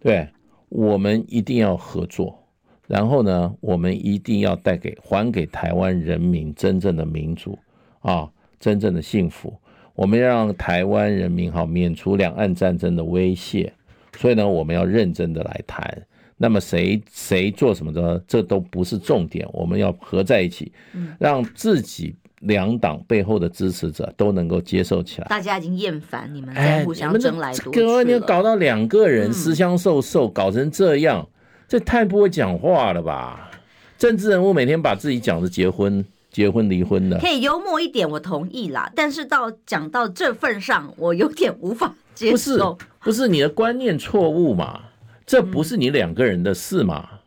[0.00, 0.28] 对，
[0.68, 2.38] 我们一定要合作，
[2.86, 7.58] 然后呢，我们一定要带给还给台湾人民真正的民主
[8.00, 8.28] 啊，
[8.60, 9.56] 真正的幸福。
[9.94, 13.72] 我们要让台湾人民好免除两岸战争的威胁，
[14.16, 16.06] 所以呢，我们要认真的来谈。
[16.40, 19.46] 那么谁谁做什么的，这都不是重点。
[19.52, 20.72] 我们要合在一起，
[21.18, 25.26] 让自己两党背后的支持者都能够接受起来。
[25.28, 27.86] 大家已经厌烦你们在互相争来夺去了。
[27.86, 31.28] 各位，你搞到两个人私相授受，搞成这样，
[31.66, 33.50] 这太不会讲话了吧？
[33.98, 38.88] 政治人物每天把自己讲的结婚、结婚、离婚的，可以幽默一点，我同意啦。
[38.94, 42.74] 但是到讲到这份上，我有点无法接受。
[42.74, 44.82] 不是，不是你的观念错误嘛？
[45.28, 47.18] 这不是你两个人的事嘛，嗯、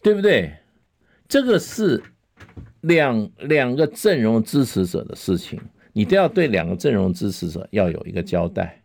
[0.00, 0.54] 对不对？
[1.26, 2.00] 这个是
[2.82, 5.60] 两两个阵容支持者的事情，
[5.92, 8.80] 你都要对两个阵容支持者要有一个交代，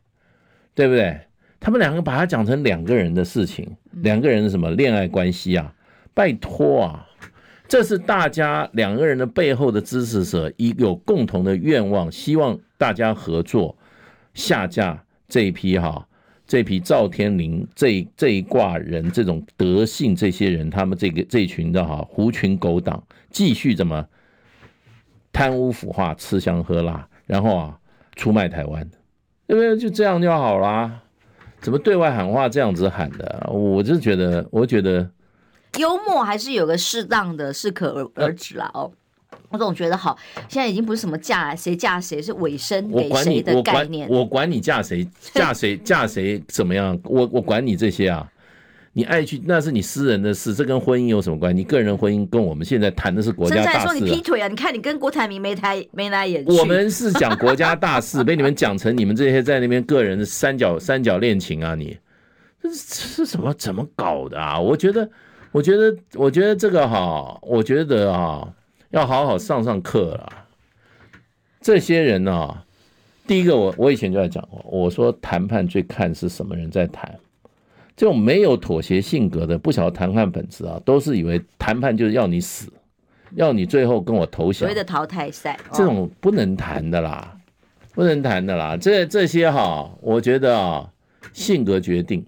[0.73, 1.21] 对不对？
[1.59, 5.71] 他们两个把它讲成两个人的事情，两个人的什么恋爱关系啊？
[6.15, 7.07] 拜托啊，
[7.67, 13.77] 这是大家两个人的背后的支持者，一有共同的愿望，希望大家合作
[14.33, 16.07] 下架这一批哈。
[16.51, 24.05] 这批赵天麟这一这一挂人，这种德性，这些人，他们这个这群的哈狐群狗党，继续怎么
[25.31, 27.79] 贪污腐化、吃香喝辣，然后啊
[28.17, 28.85] 出卖台湾，
[29.47, 29.77] 对不对？
[29.77, 31.01] 就这样就好啦。
[31.61, 33.49] 怎么对外喊话这样子喊的？
[33.49, 35.09] 我就觉得，我觉得
[35.79, 38.91] 幽默还是有个适当的适可而止啦哦。
[39.49, 40.17] 我总觉得好，
[40.47, 44.07] 现在已经不是什么嫁谁嫁谁，是尾声给谁的概念。
[44.07, 48.25] 我管，我管你嫁谁 嫁谁嫁谁怎么样，我我管你这些啊！
[48.93, 51.57] 你爱去那是你私人的事，这跟婚姻有什么关系？
[51.57, 53.87] 你个人婚姻跟我们现在谈的是国家大事。
[53.87, 54.47] 说你劈腿啊！
[54.47, 56.43] 你看你跟郭台铭没抬没来眼。
[56.45, 61.75] 我们是讲国家大事， 被你们讲成你们这些在那边个人的三角三角恋情啊！
[61.75, 61.97] 你
[62.61, 64.59] 这是什么怎么搞的啊？
[64.59, 65.09] 我觉得，
[65.51, 68.47] 我觉得，我觉得这个哈，我觉得啊。
[68.91, 70.29] 要好好上上课了。
[71.59, 72.65] 这些人呢、啊，
[73.27, 77.19] 第一个我我以前就在讲过，我说谈判最看是什么人在谈，
[77.95, 82.71] 这种没有妥协性格的，不晓得谈判本质啊，都是以为谈判就是要你死，
[83.35, 84.53] 要你最后跟我投降。
[84.53, 87.37] 所谓的淘汰赛，这种不能谈的啦，
[87.93, 88.75] 不能谈的啦。
[88.75, 90.89] 这这些哈、啊，我觉得啊，
[91.31, 92.25] 性格决定，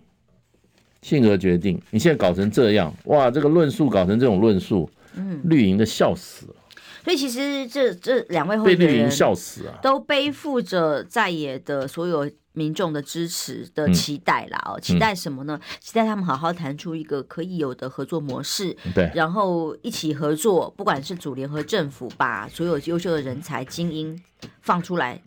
[1.02, 1.82] 性格决定。
[1.90, 4.88] 你现在搞成这样，哇，这个论述搞成这种论述。
[5.16, 6.46] 嗯，绿营的笑死。
[6.48, 6.56] 了，
[7.04, 15.60] 所以其实这这两位候选人被绿营笑死啊，都背负着在野的所有民众的支持的期待啦哦，期待什么呢？
[15.80, 24.22] 期待他们好好谈出一个可以有的合作模式，对，然后一起合作，不管是组联合政府，把所有优秀的人才精英
[24.62, 25.22] 放出来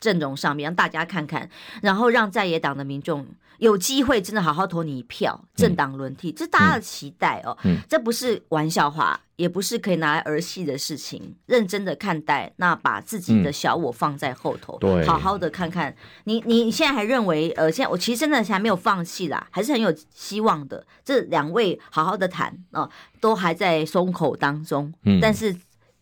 [0.00, 1.48] 阵容上面，让大家看看，
[1.82, 3.26] 然后让在野党的民众。
[3.62, 7.56] 有机会真的好好投你一票，政党轮替，这是大家的期待哦。
[7.88, 12.52] 这不是玩笑话，也不是可以拿来儿戏的事情，认真的看待。
[12.56, 15.94] 那把自己的小我放在后头，好好的看看。
[16.24, 20.84] 你你现在还认为，呃，现在我其实真的还没有放弃啦，还是很有希望的。
[21.04, 25.54] 这两位好好的谈哦，都还在松口当中，但是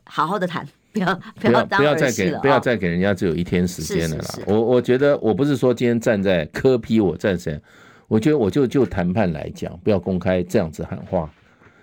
[0.07, 0.67] 好好的谈。
[0.93, 4.25] 不要不要不要再给不要再给人家只有一天时间了啦！
[4.47, 7.61] 我我觉得我不是说今天站在科批我站谁，
[8.09, 11.33] 我觉得我就就谈判来讲，不要公开这样子喊话，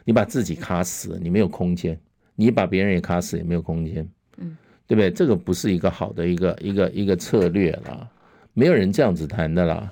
[0.03, 1.97] 你把自己卡死，你没有空间，
[2.35, 4.05] 你把别人也卡死也没有空间，
[4.37, 5.09] 嗯，对不对？
[5.09, 8.05] 这个不是一个好的一个一个一个策略啦，
[8.53, 9.89] 没有人这样子谈的啦，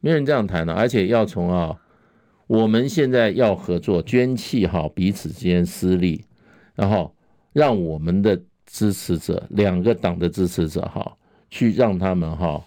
[0.00, 1.74] 没有人这样谈的，而且要从啊，
[2.46, 6.26] 我们现在要合作，捐弃好彼此之间私利，
[6.74, 7.14] 然后。
[7.58, 11.16] 让我们的支持者，两个党的支持者哈，
[11.50, 12.64] 去让他们哈，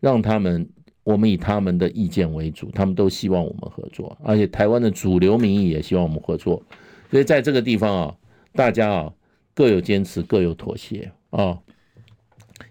[0.00, 0.68] 让他们
[1.04, 6.60] 我们以他们的意见为主，他们都希望我们合作，而且台湾的主流民意也希望我们合作，
[7.08, 8.14] 所以在这个地方啊，
[8.54, 9.12] 大家啊
[9.54, 11.56] 各有坚持，各有妥协啊，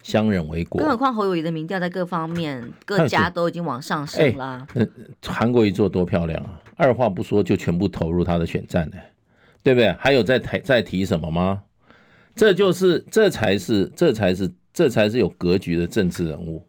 [0.04, 0.82] 相忍为国。
[0.82, 4.68] 更何况侯友谊的民调在各方面各家都已经往上升了。
[4.74, 4.86] 嗯，
[5.26, 8.98] 韩国瑜做多漂亮啊，二话不说就全部投入他的选战呢，
[9.64, 9.92] 对不对？
[10.00, 11.64] 还有在台在提什么吗？
[12.36, 16.66] 这就是这才是这才是这才是有格局的政治人物。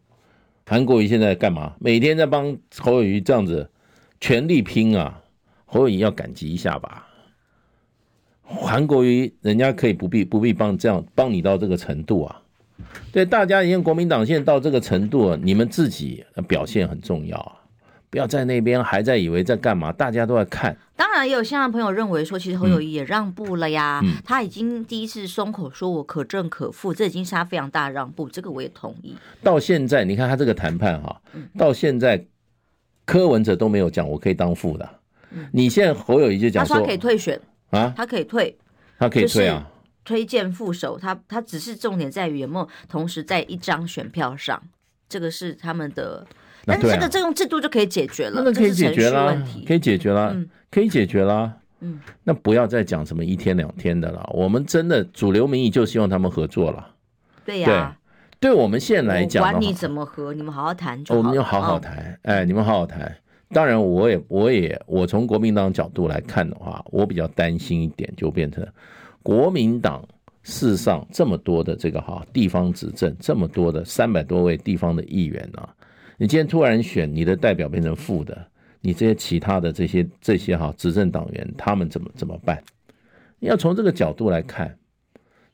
[0.66, 1.74] 韩国瑜现在干嘛？
[1.78, 3.70] 每天在帮侯友宜这样子
[4.20, 5.22] 全力拼啊！
[5.66, 7.06] 侯友宜要感激一下吧。
[8.42, 12.42] 韩国瑜人家可以不必不必帮这样帮你到这个程度啊。
[13.12, 17.61] 对，大家已经国民党现在到这个程度，你们自己表现很重要啊。
[18.12, 20.76] 不要在那边还在以为在干嘛，大家都在看。
[20.94, 29.16] 当然也有现在朋友认为说，其实侯友宜也让步了呀，他已经第一次松口说我可正可负，这已经是他非常大的让步，这个我也同意。
[29.42, 31.22] 到现在你看他这个谈判哈，
[31.56, 32.22] 到现在
[33.06, 34.86] 柯文哲都没有讲我可以当副的，
[35.30, 37.40] 嗯、你现在侯友宜就讲说，他说他可以退选。
[37.70, 38.54] 啊，他可以退，
[38.98, 39.66] 他可以退啊，
[40.04, 44.62] 推荐副手，他他只是重点在于有没有同时在一张选票上，
[45.08, 46.26] 这个是他们的。
[46.64, 50.36] 但是这个这种制度就可以解决了，那可以解决了，可以解决了，
[50.70, 51.52] 可以解决了。
[51.80, 54.30] 嗯，那不要再讲什么一天两天的了。
[54.32, 56.86] 我们真的主流民意就希望他们合作了。
[57.44, 57.98] 对呀，
[58.38, 61.18] 对我们现在来讲，管你怎么合，你们好好谈就好。
[61.18, 63.12] 我们要好好谈，哎，你们好好谈。
[63.50, 68.64] 当然，我也我也我从国民党角度来看的话，我比较担心一点，就变成
[69.22, 70.06] 国民党
[70.44, 75.68] 事实上这么多的这个哈地方执政，这么多的三百多位地方的议员啊。
[76.22, 78.46] 你今天突然选你的代表变成副的，
[78.80, 82.62] 你这些其他的这些这些哈执政党员他们怎么怎么办？
[83.40, 84.78] 你要从这个角度来看，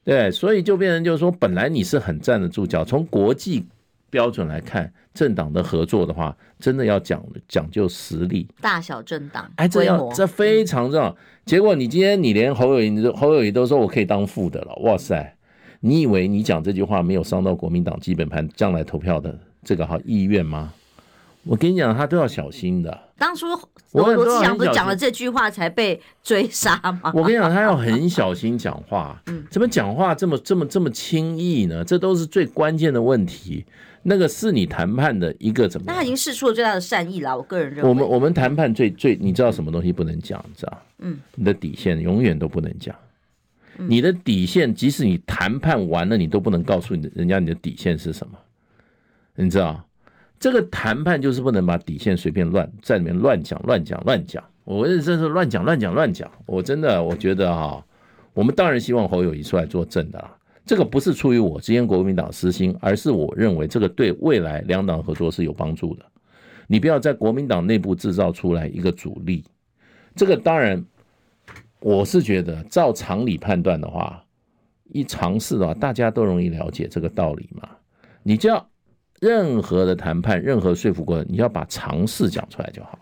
[0.04, 3.64] 对，所以就变成就是说，本来你是很站得住脚，从国际
[4.10, 11.16] 标准来看，政党的合作的话，真的要讲讲究实力，大小政党，哎，这要这非常重要。
[11.46, 15.34] 结果你今天你连侯友谊侯友谊都说我可以当副的了，哇塞！
[15.80, 19.38] 你以为你讲这句话没有伤到国民党基本盘将来投票的？
[19.68, 20.72] 这个好意愿吗？
[21.44, 22.98] 我跟你讲，他都要小心的。
[23.18, 23.46] 当初
[23.92, 27.12] 罗罗志祥不是讲了这句话才被追杀吗？
[27.14, 29.20] 我跟你讲，他要很小心讲话。
[29.28, 31.84] 嗯，怎么讲话这么这么这么轻易呢？
[31.84, 33.62] 这都是最关键的问题。
[34.04, 35.84] 那个是你谈判的一个怎么？
[35.88, 37.36] 那他已经试出了最大的善意了。
[37.36, 40.42] 我个人认为，我们我们谈判最最，你知道什么东西不能讲？
[40.48, 40.82] 你知道？
[41.00, 42.96] 嗯，你的底线永远都不能讲。
[43.76, 48.32] 你的底线，即使你谈判完了，你都不能告诉你的人家你的底线是什么。
[49.40, 49.88] 你知道，
[50.40, 54.42] 这个谈判就是不能把底线随便乱在里面乱讲乱讲乱讲。
[54.64, 56.28] 我认真是乱讲乱讲乱讲。
[56.44, 57.84] 我真的我觉得哈，
[58.34, 60.28] 我们当然希望侯友谊出来作证的。
[60.66, 66.04] 这个不是出于我之前国民党私心，而是我认为这个对未来两党合作是有帮助的。
[66.66, 69.44] 你不要在国民党内部制造出来一个阻力。
[70.16, 70.84] 这个当然，
[71.78, 74.20] 我是觉得照常理判断的话，
[74.92, 77.68] 一尝试的话，大家都容易了解这个道理嘛。
[78.24, 78.68] 你就要。
[79.20, 82.98] 任何的谈判，任何说服过程，你要把常识讲出来就好了，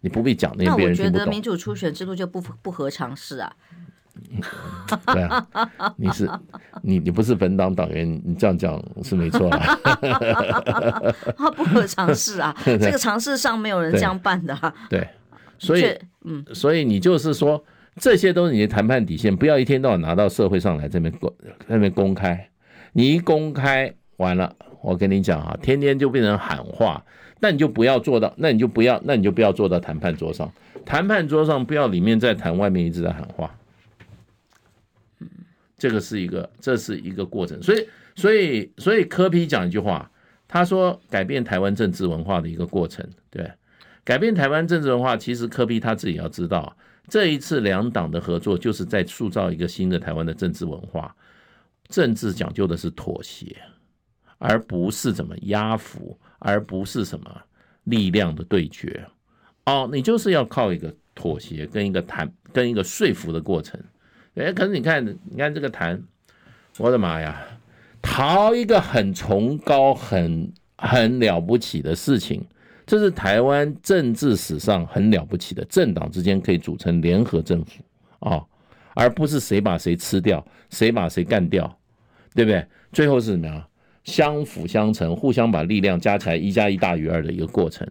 [0.00, 1.18] 你不必讲那些别人听不懂。
[1.18, 3.52] 那我觉得民主初选制度就不不合常识啊。
[5.12, 5.44] 对啊，
[5.96, 6.30] 你是
[6.82, 9.76] 你你不是本党党员，你这样讲是没错啊。
[11.36, 14.72] 他不合常识啊， 这个常识上没有人这样办的啊。
[14.88, 15.08] 对，
[15.58, 17.64] 所以嗯，所以你就是说，
[17.96, 21.34] 这些都是你的谈判底线，不要一天到晚拿到社会上来这边公
[21.68, 22.48] 这边公开，
[22.92, 24.54] 你一公开完了。
[24.84, 27.02] 我跟你讲啊，天天就变成喊话，
[27.40, 30.52] 那你就不要做到，那你就不要，那你就不要坐到谈判桌上。
[30.84, 33.50] 谈判桌上不要里面在谈，外面一直在喊话。
[35.78, 37.62] 这个是一个，这是一个过程。
[37.62, 40.10] 所以，所以，所以柯 P 讲一句话，
[40.46, 43.50] 他说改变台湾政治文化的一个过程，对，
[44.04, 46.76] 改变台湾政治文化，其实柯 P 他自己要知道，
[47.08, 51.14] 这一次两党的合作就是在塑造一个新的台湾的政治文化。
[51.88, 53.56] 政治讲究的是妥协。
[54.46, 57.40] 而不是怎么压服，而不是什么
[57.84, 59.02] 力量的对决，
[59.64, 63.82] 哦，你就是要靠一个妥协跟一个谈，跟一个说服的过程。
[64.34, 65.98] 哎，可是你看，你看这个谈，
[66.76, 67.42] 我的妈呀，
[68.02, 72.46] 逃一个很崇高、很很了不起的事情，
[72.84, 77.82] 这是台湾政治史上很了不起的，政党之间可以组成联合政府
[78.18, 78.46] 啊，哦，
[78.94, 81.78] 而不是谁把谁吃掉，谁把谁干掉，
[82.34, 82.66] 对不对？
[82.92, 83.66] 最后是什么呀？
[84.04, 87.86] 相辅相成，互相把力量加起来，一加一大于二的一个过程，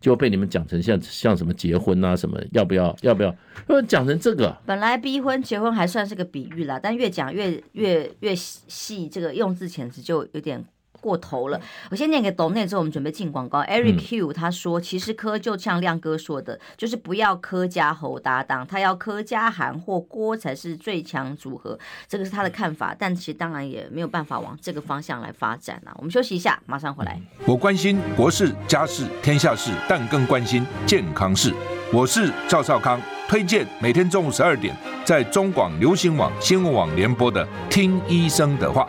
[0.00, 3.34] 就被你们讲成像像什么结婚啊，什么要不要要不要？
[3.68, 10.64] 要讲成这个，本来逼婚结婚还算是个比喻啦，但越讲越越越细，这个用字遣词就有点
[11.00, 11.60] 过头了。
[11.90, 13.62] 我先念给董内之后，我们准备进广告。
[13.62, 21.78] Eric Q 他说，其实柯就像亮哥说的，就是不要柯家侯搭档，他要柯家韩或郭才是最强组合，
[22.08, 22.94] 这个是他的看法。
[22.98, 25.92] 但其实当然也没有办法往这个方向来发展啊。
[25.96, 27.20] 我们休息一下，马上回来。
[27.46, 31.54] 我关心国事、家事、天下事，但更关心健康事。
[31.92, 38.88] 我是赵少康，推荐每天中午十二点在中广流行网、新闻网联播的《听医生的话》。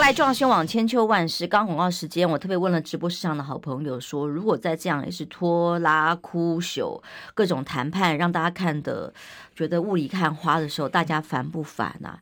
[0.00, 1.46] 欢迎回来，壮宣网千秋万世。
[1.46, 7.02] 刚广告时间，我特别问了直播室上的好朋友说，如果再这样也是拖拉枯朽，
[7.34, 9.12] 各种谈判让大家看的
[9.54, 12.18] 觉得雾里看花的时候，大家烦不烦啊？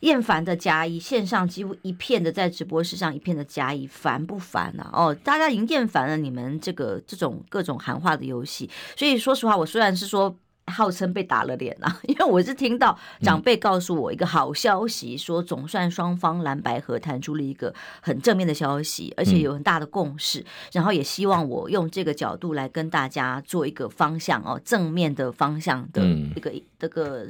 [0.00, 4.90] 厌烦的加一，线上几乎一片的在直播室上一片的加一，烦不烦啊？
[4.92, 10.36] 哦，大家已经厌烦了你们这个这种各种喊话的游戏，所以说实话，我虽然是说。
[10.66, 27.26] 号称被打了脸啊， 因为我是听到长辈告诉我一个好消息，说总算双方蓝白合谈出了一个很正面的消息，而且有很大的共识，然后也希望我用这个角度来跟大家做一个方向哦，正面的方向的一个这个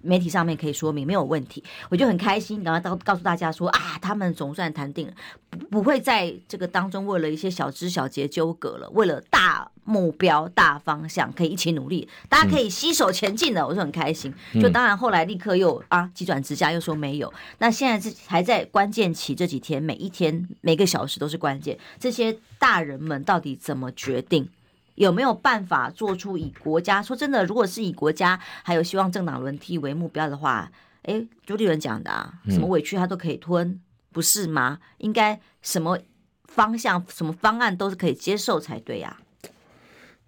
[0.00, 5.12] 媒体上面可以说明没有问题，我就很开心，然后告告诉大家说啊，他们总算谈定了，
[5.50, 9.70] 不不会在这个当中为了一些小枝小节纠葛了，为了大。
[9.84, 14.32] 目标大方向可以一起努力，大家可以携手前进的，我就很开心。
[14.54, 17.32] 就当然后来立刻又啊急转直下，又说没有。
[17.58, 21.78] 那现在是还在关键期，这几天每一天每个小时都是关键。
[21.98, 24.48] 这些大人们到底怎么决定？
[24.96, 27.02] 有没有办法做出以国家？
[27.02, 30.70] 说真的，如果是以国家还有希望政党轮替为目标的话，
[31.04, 33.80] 哎，朱立伦讲的啊，什么委屈他都可以吞，
[34.12, 34.78] 不是吗？
[34.98, 35.98] 应该什么
[36.44, 39.16] 方向、什么方案都是可以接受才对呀。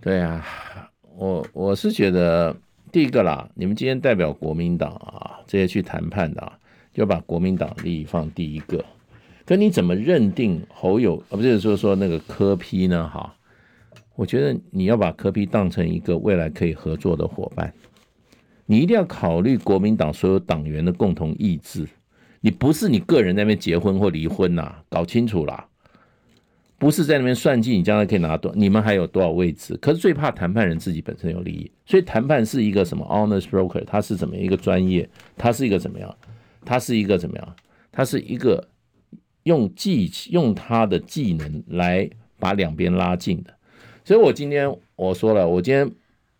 [0.02, 0.44] 对啊，
[1.16, 2.56] 我我是觉得
[2.90, 6.58] 第一个啦，你们今天代表国民党啊，这些去谈判的啊，
[6.92, 8.84] 就把国民党利益放第一个。
[9.46, 11.36] 可你怎么认定侯友啊？
[11.36, 13.08] 不是说说那个柯 P 呢？
[13.08, 13.32] 哈，
[14.16, 17.72] 我觉得你要把柯 P 当成一个未来可以合作的伙伴，
[18.66, 21.86] 你一定要考虑国民党所有党员的共同意志。
[22.40, 25.68] 你不是你个人在那边结婚或离婚呐，搞清楚啦。
[26.82, 29.76] 不是在那边算计你将来可以拿多，你们还有多少位置？
[29.76, 35.08] 可是最怕谈判人自己本身有利益，所以谈判是一个什么 honest broker，他是怎么一个专业？
[35.36, 36.12] 他是一个怎么样？
[36.64, 37.56] 他是一个怎么样？
[37.92, 38.66] 他是一个
[39.44, 42.10] 用技用他的技能来
[42.40, 43.54] 把两边拉近的。
[44.04, 45.88] 所以我今天我说了，我今天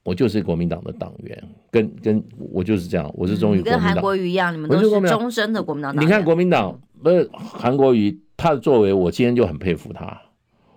[0.02, 1.40] 我就是国民党的党员，
[1.70, 2.20] 跟跟
[2.50, 3.80] 我就是这样，我是忠于国民党。
[3.80, 5.96] 跟韩国瑜一样，你们都是终身的国民党。
[6.00, 10.20] 你看国民党不是韩国瑜，他的作为，我今天就很佩服他。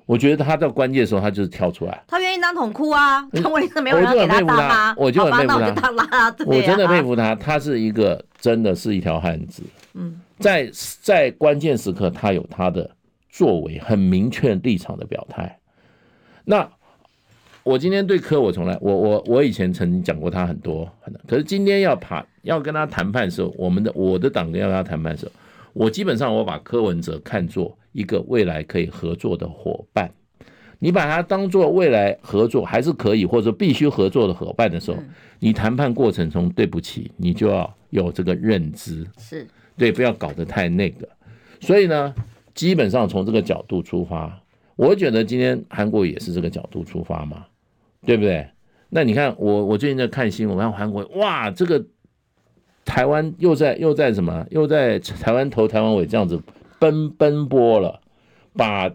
[0.06, 2.04] 我觉得他在关键的时候，他就是跳出来。
[2.08, 4.94] 他愿意当桶哭啊，他为什么没有人给他当啊？
[4.98, 6.18] 我就很佩服他，我就他。
[6.18, 9.64] 啊、我真的佩服他，他是一个真的是一条汉子。
[9.94, 10.70] 嗯，在
[11.02, 12.90] 在关键时刻，他有他的
[13.30, 15.58] 作为，很明确立场的表态。
[16.44, 16.70] 那
[17.64, 20.88] 我今天对柯，我从来我我我以前曾经讲过他很多，
[21.28, 25.32] 可是今天要谈要跟他谈判的时候，我们的我的党跟要跟他谈判的时候，
[25.76, 27.78] 我基本上我把柯文哲看作。
[27.96, 30.12] 一个未来可以合作的伙伴，
[30.80, 34.98] 你把它当做未来合作还是可以，或者必须合作的伙伴的时候，
[35.40, 39.48] 你谈判过程中，对不起，你就要有这个认知，是
[39.78, 41.08] 对，不要搞得太那个。
[41.62, 42.14] 所以呢，
[42.54, 44.42] 基本上从这个角度出发，
[44.76, 47.46] 我觉得今天韩国也是这个角度出发嘛，
[48.06, 48.46] 对不对？
[48.90, 51.82] 那你看我，我最近在看新闻，我看韩国，哇，这个
[52.86, 56.40] 台湾又在又在什么，又在台湾头台湾尾这样子。
[56.78, 58.00] 奔奔波了，
[58.54, 58.92] 把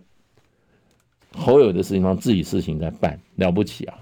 [1.32, 3.94] 侯友的事情当自己事情在办，了不起啊！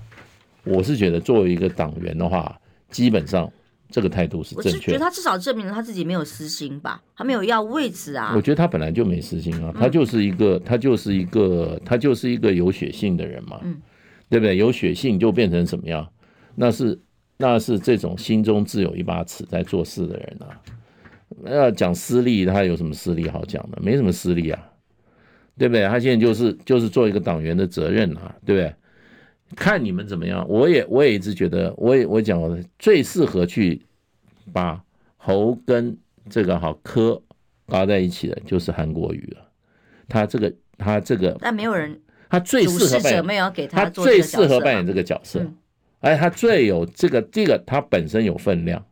[0.65, 2.61] 我是觉得作为一个党员的话，
[2.91, 3.51] 基本上
[3.89, 4.77] 这个态度是正确的。
[4.77, 8.33] 我是觉得他至少证明了他自己没有私心吧，他没有要位置啊。
[8.35, 13.81] 我觉得他本来就没私心啊，他就是一个，他就是一个，他就是一个有血性的人嘛，嗯，
[14.29, 14.57] 对不对？
[14.57, 16.07] 有血性就变成什么样？
[16.57, 16.99] 那是
[17.39, 20.61] 那是这种心中自有一把尺在做事的人啊。
[21.47, 23.79] 要讲私利，他有什么私利好讲的？
[23.81, 24.71] 没什么私利啊，
[25.57, 25.87] 对不对？
[25.87, 28.75] 他现在就是就是做一个党员的责任啊，对不对？
[29.55, 30.45] 看你们怎么样。
[30.49, 33.81] 我也我也一直觉得，我也我讲最适合去
[34.53, 34.83] 把
[35.17, 35.97] 侯跟
[36.29, 37.21] 这个好柯
[37.67, 39.49] 搞在一起的，就是韩国瑜了。
[40.09, 45.47] 他这个，他这个，但没有人，他最适合扮演，没有给他，他最适合扮演这个角色，
[46.01, 48.85] 而他最有这个这个，他本身有分量，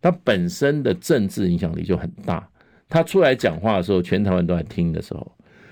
[0.00, 2.48] 他本身的政治影响力就很大。
[2.88, 5.30] 他出来讲话的时候，全台湾都在听的时候，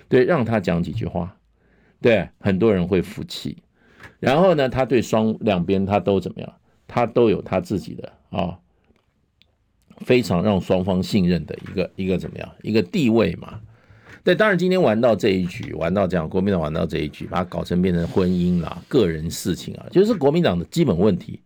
[0.08, 1.36] 对，让他讲几句话，
[2.00, 3.56] 对，很多人会服气。
[4.20, 6.54] 然后呢，他对双两边他都怎么样？
[6.86, 8.58] 他都有他自己的啊、
[9.98, 13.60] 非常让双方信任的一个一个怎么样一个地位嘛？
[14.26, 21.38] 对，当然今天玩到这一局，玩到这样，国民党玩到这一局，把它搞成变成婚姻啦、个人事情啊，就是国民党的基本问题。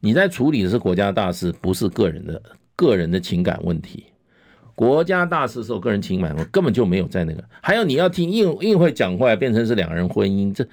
[0.00, 2.42] 你在处理的是国家大事，不是个人的
[2.74, 4.06] 个人的情感问题。
[4.74, 7.44] 国家大事的时候，个人情感根本就没有在那个。
[7.60, 10.66] 还有你要听硬硬会讲话，变成是两人婚姻，这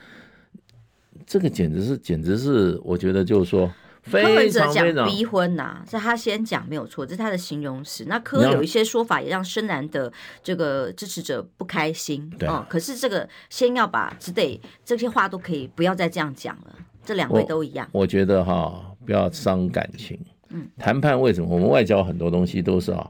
[1.27, 3.71] 这个简直是简直是，我觉得就是说，
[4.05, 8.05] 非常非常逼婚呐、啊，是他先讲没有错，这是他的形容词。
[8.07, 10.11] 那柯有一些说法也让深蓝的
[10.43, 16.75] 这个支持者不开心，对、嗯，可是这个先要把只得这些话都可以不要再这样讲了。
[17.03, 20.19] 这两位都一样，我，我觉得哈，不要伤感情。
[20.49, 23.09] 嗯，谈判为什么我们外交很多东西都是啊？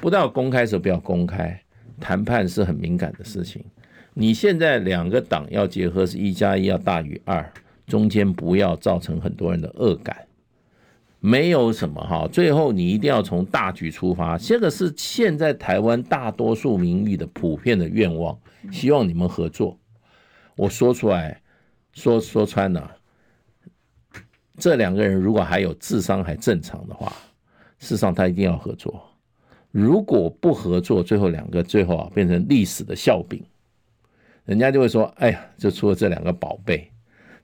[0.00, 1.62] 不到公开时候不要公开，
[2.00, 3.64] 谈判是很敏感的事情。
[4.14, 7.52] 你现在两个党要结合是一加一要大于二，
[7.92, 10.16] 中间不要造成很多人的恶感，
[11.20, 12.26] 没有什么哈。
[12.32, 18.34] 最后你一定要从大局出发，这个是现在台湾大多数民意的普遍的愿望，
[18.70, 19.78] 希望你们合作。
[20.56, 21.38] 我说出来，
[21.92, 22.96] 说说穿了，
[24.56, 27.12] 这两个人如果还有智商还正常的话，
[27.78, 29.06] 事实上他一定要合作。
[29.70, 33.44] 如果不合作，最后两个最后啊变成历史的笑柄，
[34.46, 36.90] 人家就会说：“哎呀，就出了这两个宝贝，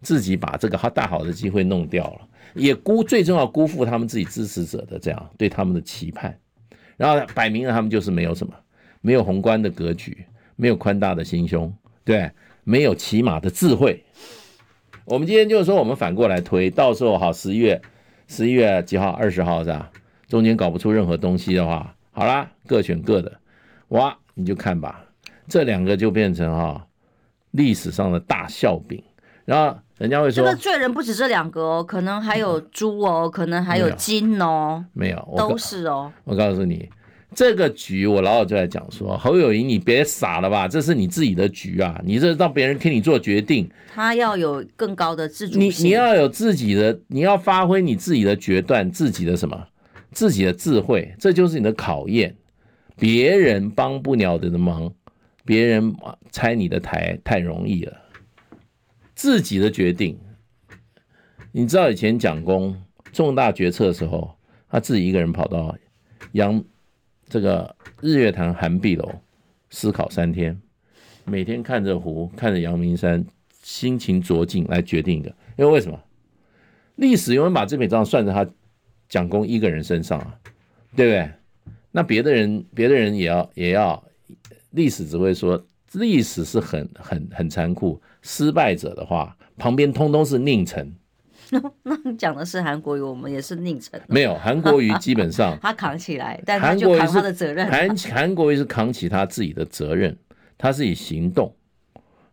[0.01, 6.39] 自己把这个好大好的机会弄掉了，也辜最重要辜负他们自己支持者的这样对他们的期盼，
[6.97, 8.55] 然后摆明了他们就是没有什么，
[9.01, 10.25] 没有宏观的格局，
[10.57, 11.73] 没有宽大的心胸，
[12.05, 12.31] 对，
[12.65, 14.05] 没有起码的智慧。
[15.05, 17.81] 我们今天就是说，我们反过来推，到时候好十一月
[18.27, 19.91] 十一月几号二十号是吧？
[20.29, 23.41] 中间搞不出任何东西的话。”好啦，各选各的，
[23.89, 25.05] 哇，你就看吧，
[25.47, 26.85] 这两个就变成哈、
[27.53, 29.01] 历史上的大笑柄。
[29.45, 36.13] 然后人家会说，这个罪人不止这两个哦，可能还有猪哦，嗯、可能还有金哦，没有，都是哦。
[36.25, 36.89] 我告诉你，
[37.35, 49.67] 这个局我老早就在讲说，侯友谊你别傻了吧，这是你自己的局啊，你这让别人替你做决定，他要有更高的自主性，你你要有自己的，你要发挥你自己的决断，自己的什么？
[50.11, 52.35] 自己的智慧，这就是你的考验。
[52.97, 54.91] 别人帮不了你的忙，
[55.45, 55.95] 别人
[56.33, 57.93] 拆你的台太容易了。
[59.19, 60.17] 自己的决定，
[61.51, 62.81] 你知道以前蒋公
[63.13, 64.33] 重大决策的时候，
[64.71, 65.77] 他自己一个人跑到
[66.33, 66.63] 阳
[67.29, 69.11] 这个日月潭寒碧楼
[69.71, 70.57] 思考三天，
[71.25, 73.27] 每天看着湖，看着阳明山，
[73.61, 75.29] 心情酌静来决定的。
[75.57, 76.01] 因为为什么？
[76.95, 78.49] 历史永远把这笔账算在他。
[79.09, 80.39] 蒋公一个人身上啊，
[80.95, 81.31] 对不对？
[81.91, 84.05] 那别的人，别的人也要也要，
[84.73, 90.93] 历史只会说历史是很很很残酷，失败者的话，旁边通通是佞臣。
[91.51, 91.63] 那
[92.05, 94.01] 那讲的是韩国瑜，我们也是佞臣。
[94.07, 97.67] 没有，韩国瑜基本上 他扛起来，但他就扛他的责任。
[97.71, 100.17] 韩韩国瑜是扛起他自己的责任，
[100.59, 101.55] 他是以行动，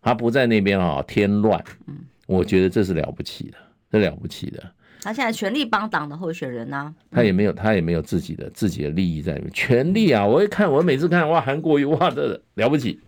[0.01, 1.63] 他不在那边啊添乱。
[1.88, 3.57] 嗯，我觉得这是了不起的，
[3.89, 4.61] 这了不起的。
[5.01, 9.51] 他现在全力帮党的候选人呢、啊，他也没有，他也没有自己的自己的利益在里面。
[9.53, 10.25] 全力啊！
[10.25, 12.99] 我一看，我每次看哇，韩国瑜哇的了不起。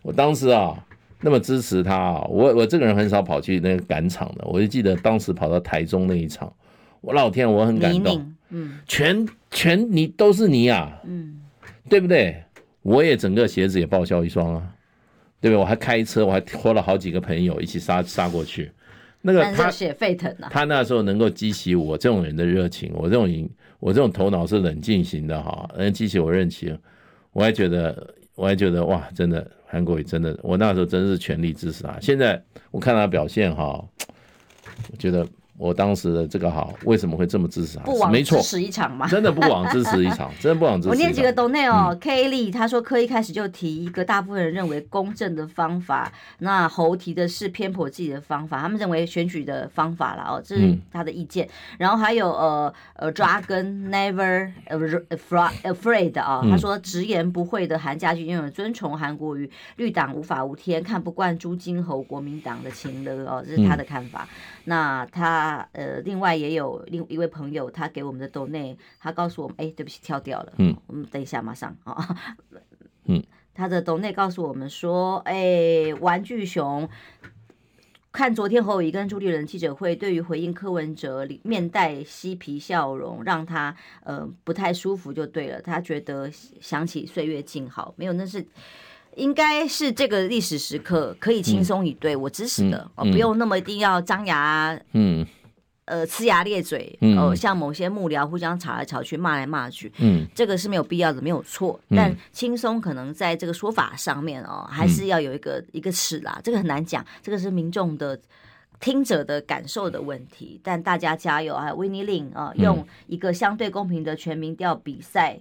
[0.00, 0.74] 我当时啊，
[1.20, 4.44] 那么支持他啊，我我这个人很少跑去那个赶场的。
[4.46, 6.52] 我就记得当时跑到台中那一场，
[7.00, 8.34] 我老天，我很感动。
[8.50, 11.40] 嗯，全全你都是你啊，嗯，
[11.88, 12.42] 对不对？
[12.82, 14.62] 我也整个鞋子也报销一双啊，
[15.40, 15.60] 对不对？
[15.60, 18.70] 我还开车，我还拖了好几个朋友一起杀杀过去。
[19.22, 20.50] 那个他血沸腾啊！
[20.52, 23.48] 他那时候能够激起我这种人的热情，我这种人，
[23.80, 26.78] 我这种头脑是冷静型的哈，能激起我热情，
[27.32, 31.98] 我还觉得，我还觉得哇，真的韩国也真的，我那时候真是全力支持他。
[32.00, 33.84] 现在我看他表现哈，
[34.90, 35.26] 我觉得。
[35.56, 37.84] 我当时的这个好，为什么会这么支持他？
[37.84, 39.06] 不枉支持一场嘛？
[39.06, 40.88] 真的不枉支持一场， 真的不枉支持。
[40.88, 51.46] 我念几个抖内哦、嗯、，K 莉他说柯一开始就提一个大部分人认为公正的方法，那侯提的是偏颇自己的方法，他们认为选举的方法了哦，这是他的意见。
[51.46, 64.26] 嗯、然后还有呃呃抓根 Never Afraid 啊、哦，嗯、他说直言不讳的韩家军拥有尊崇韩国瑜，绿党无法无天，看不惯朱金侯国民党的情勒哦，这是他的看法。
[64.28, 64.28] 嗯、
[64.64, 65.68] 那他。
[65.72, 72.16] 呃，另外也有另一位朋友，他给我们的抖内，他告诉我们，哎，对不起，跳掉了，嗯，我们等一下马上啊，
[73.06, 73.22] 嗯，
[73.54, 76.88] 他的抖内告诉我们说，哎，玩具熊。
[78.12, 85.60] 看昨天侯友宜跟朱立伦记者会，对于回应柯文哲面带嬉皮笑容，让他呃不太舒服就对了。
[85.60, 88.46] 他觉得想起岁月静好，没有，那是
[89.16, 95.26] 应该是这个历史时刻可以轻松以对，嗯、我支持的，哦、不用那么一定要张牙嗯。
[95.86, 101.78] 呃，呲牙咧嘴，哦、呃，像某些幕僚互相吵来吵去，骂来骂去，嗯，这个是没有必要的，没有错。
[101.90, 108.18] 但轻松可能在这个说法上面哦，还是要有一个、嗯、一个尺啦，这个很难讲，这个是民众的
[108.80, 110.58] 听者的感受的问题。
[110.64, 115.38] 但大家加油啊，Winnie Lin 啊，用一个相对公平的全民调比赛，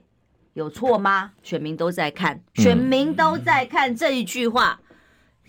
[0.53, 1.31] 有错吗？
[1.41, 4.79] 选民都在看，选民都在看这一句话。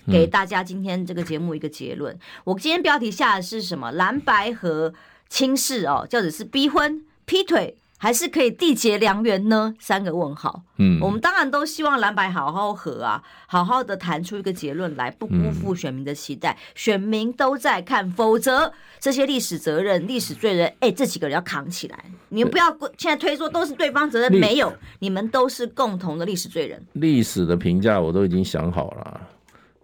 [0.06, 2.18] 给大家今天这个节目一个结论。
[2.44, 3.90] 我今天标题下的是什么？
[3.92, 4.92] 蓝白和
[5.30, 9.74] 轻视哦，叫做是逼婚、劈腿，还是可以缔结良缘呢？
[9.80, 10.62] 三个问号。
[10.76, 16.54] 嗯，我们当然都希望蓝白好好和啊，好好的谈出一个结论来，不辜负选民的期待。
[16.74, 22.04] 选民都在看，否则这些历史责任、历史罪人，哎，这几个人要扛起来。
[22.28, 26.84] 你们不要现在推说都是对方责任，没有，你们都是共同的历史罪人。
[26.92, 29.18] 历史的评价我都已经想好了。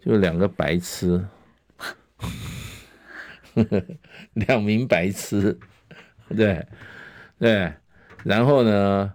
[0.05, 1.25] 就两个白痴，
[4.35, 5.59] 两名白痴，
[6.37, 6.67] 对
[7.39, 7.73] 对，
[8.25, 9.13] 然后呢，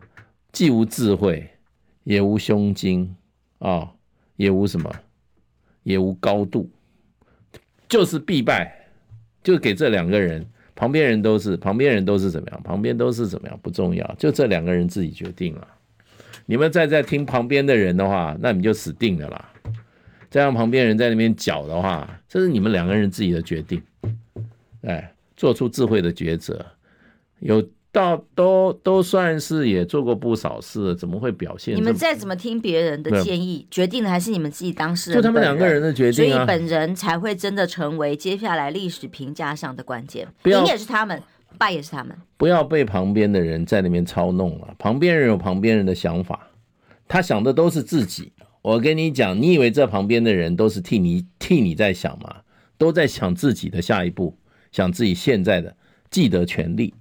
[0.51, 1.49] 既无智慧，
[2.03, 3.15] 也无胸襟
[3.59, 3.91] 啊、
[4.35, 4.91] 也无什么，
[5.83, 6.69] 也无高度，
[7.87, 8.89] 就是必败，
[9.43, 10.45] 就给这两个人，
[10.75, 12.63] 旁边人都是，旁边人都是怎么样？
[12.63, 13.59] 旁边都是怎么样？
[13.61, 15.67] 不重要，就这两个人自己决定了。
[16.45, 19.51] 你们再在听旁边的人的话，那你就死定了啦。
[20.29, 23.81] 再让旁边人在那边搅的话，这是你们两个人自己的决定，
[24.81, 26.63] 哎，做出智慧的抉择，
[27.39, 27.65] 有
[27.95, 31.73] 到都都算是也做过不少事，怎么会表现？
[31.73, 35.17] 你们再怎么听别人的建议，决定的还是你们自己当事人。
[35.17, 40.27] 就他们两个人的决定啊，所以本人才会真的成为接下来历史评价上的关键。
[40.43, 41.23] 赢也是他们，
[41.57, 42.13] 败也是他们。
[42.35, 46.49] 不要被旁边的人在那边操弄了，旁边人有旁边人的想法，
[47.07, 48.33] 他想的都是自己。
[48.61, 52.35] 我跟你讲，你以为这旁边的人都是替你替你在想吗？
[52.77, 54.37] 都在想自己的下一步，
[54.73, 55.73] 想自己现在的
[56.11, 56.93] 既得权利。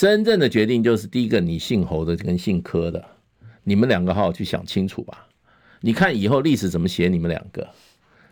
[0.00, 3.04] 真正的决定就是第一个，你姓侯的跟姓柯的，
[3.62, 5.26] 你们两个好好去想清楚吧。
[5.82, 7.06] 你看以后历史怎么写？
[7.06, 7.68] 你们两个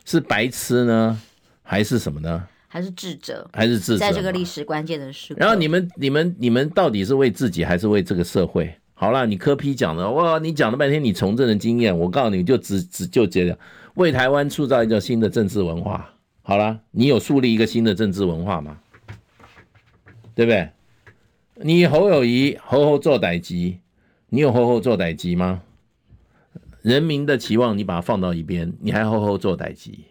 [0.06, 1.20] 是白痴呢，
[1.62, 2.48] 还是什么呢？
[2.68, 3.46] 还是智者？
[3.52, 3.98] 还是智者？
[3.98, 5.40] 在这个历史关键的时刻。
[5.40, 8.74] 然后你们、你们、你们到底是为自己，还是为这个社会？
[8.94, 13.58] 好了，你柯批讲的哇，你讲了半天你从政的经验，我告诉你就只只就这样，
[13.96, 16.14] 为台湾塑造一个新的政治文化。
[16.40, 18.78] 好了，你有树立一个新的政治文化吗？
[20.34, 20.70] 对不对？
[21.60, 23.80] 你侯友谊，侯侯做歹机，
[24.28, 25.62] 你有侯侯做歹机吗？
[26.82, 30.04] 人民的期望你把它放到一边，你还侯侯做歹机，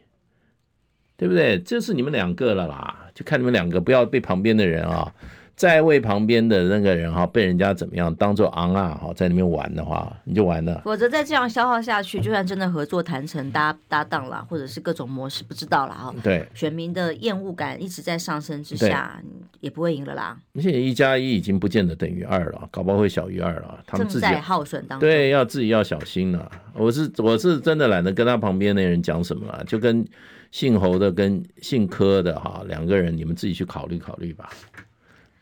[1.15, 1.57] 对不对？
[1.59, 5.13] 这是你们两个了啦，就看你们两个不要被旁边的人啊。
[5.57, 10.79] 再为旁边的那个人哈被人家怎么样当做昂啊哈在那边玩的话，你就完了。
[10.85, 16.13] 否则再这样消耗下去，就算真的合作谈成搭搭档了，或者是各种模式，不知道了哈。
[16.21, 19.19] 对，选民的厌恶感一直在上升之下，
[19.59, 20.37] 也不会赢了啦。
[20.53, 23.83] 而且一加一已经不见得等于二了，搞不好会小于二了。
[23.87, 25.09] 他们自己耗损当中。
[25.09, 26.51] 对，要自己要小心了。
[26.75, 30.07] 我是我是真的懒得跟他旁边那人讲什么了，就跟
[30.51, 34.51] 姓侯的跟姓柯的哈两个人，你们自己去考虑考虑吧。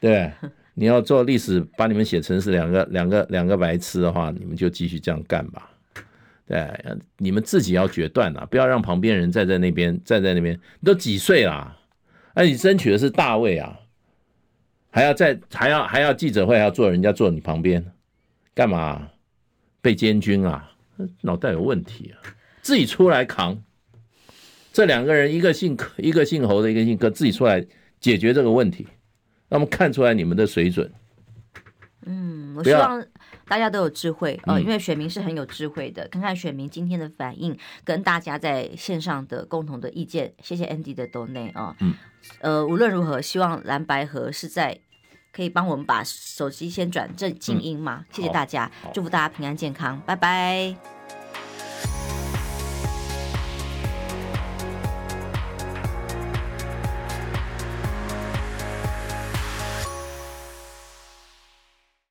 [0.06, 0.32] 对，
[0.76, 5.68] 你要做历史，把你们写成是两个两个两个白痴的话，你们就继续这样干吧。
[6.46, 6.72] 对，
[7.18, 10.54] 你们自己要决断了，不要让旁边人站在那边站在那边。
[10.80, 11.76] 你都几岁了？
[12.36, 13.80] 哎，你争取的是大位啊，
[14.92, 17.84] 还要在还要还要记者会还要坐人家坐你旁边，
[18.54, 19.10] 干嘛？
[19.82, 20.72] 被监军啊？
[21.22, 22.22] 脑袋有问题啊！
[22.62, 23.60] 自己出来扛。
[24.72, 27.66] 这两个人，一个姓柯，一个姓侯的，一个姓柯，自己出来
[28.00, 28.86] 解决这个问题。
[29.50, 30.92] 那么看出来你们的水准。
[32.08, 33.04] 嗯，我希望
[33.48, 36.04] 大家都有智慧啊、呃，因为选民是很有智慧的。
[36.04, 40.32] 嗯、看看选民今天的反应，跟大家在线上的共同的意见。
[40.42, 41.76] 谢谢 Andy 的 donate 啊。
[41.80, 41.96] 嗯。
[42.42, 44.80] 呃，无论如何，希望蓝白河是在
[45.32, 48.04] 可以帮我们把手机先转正静音吗？
[48.04, 50.95] 嗯、谢谢大家，祝福大家平安健康，拜拜。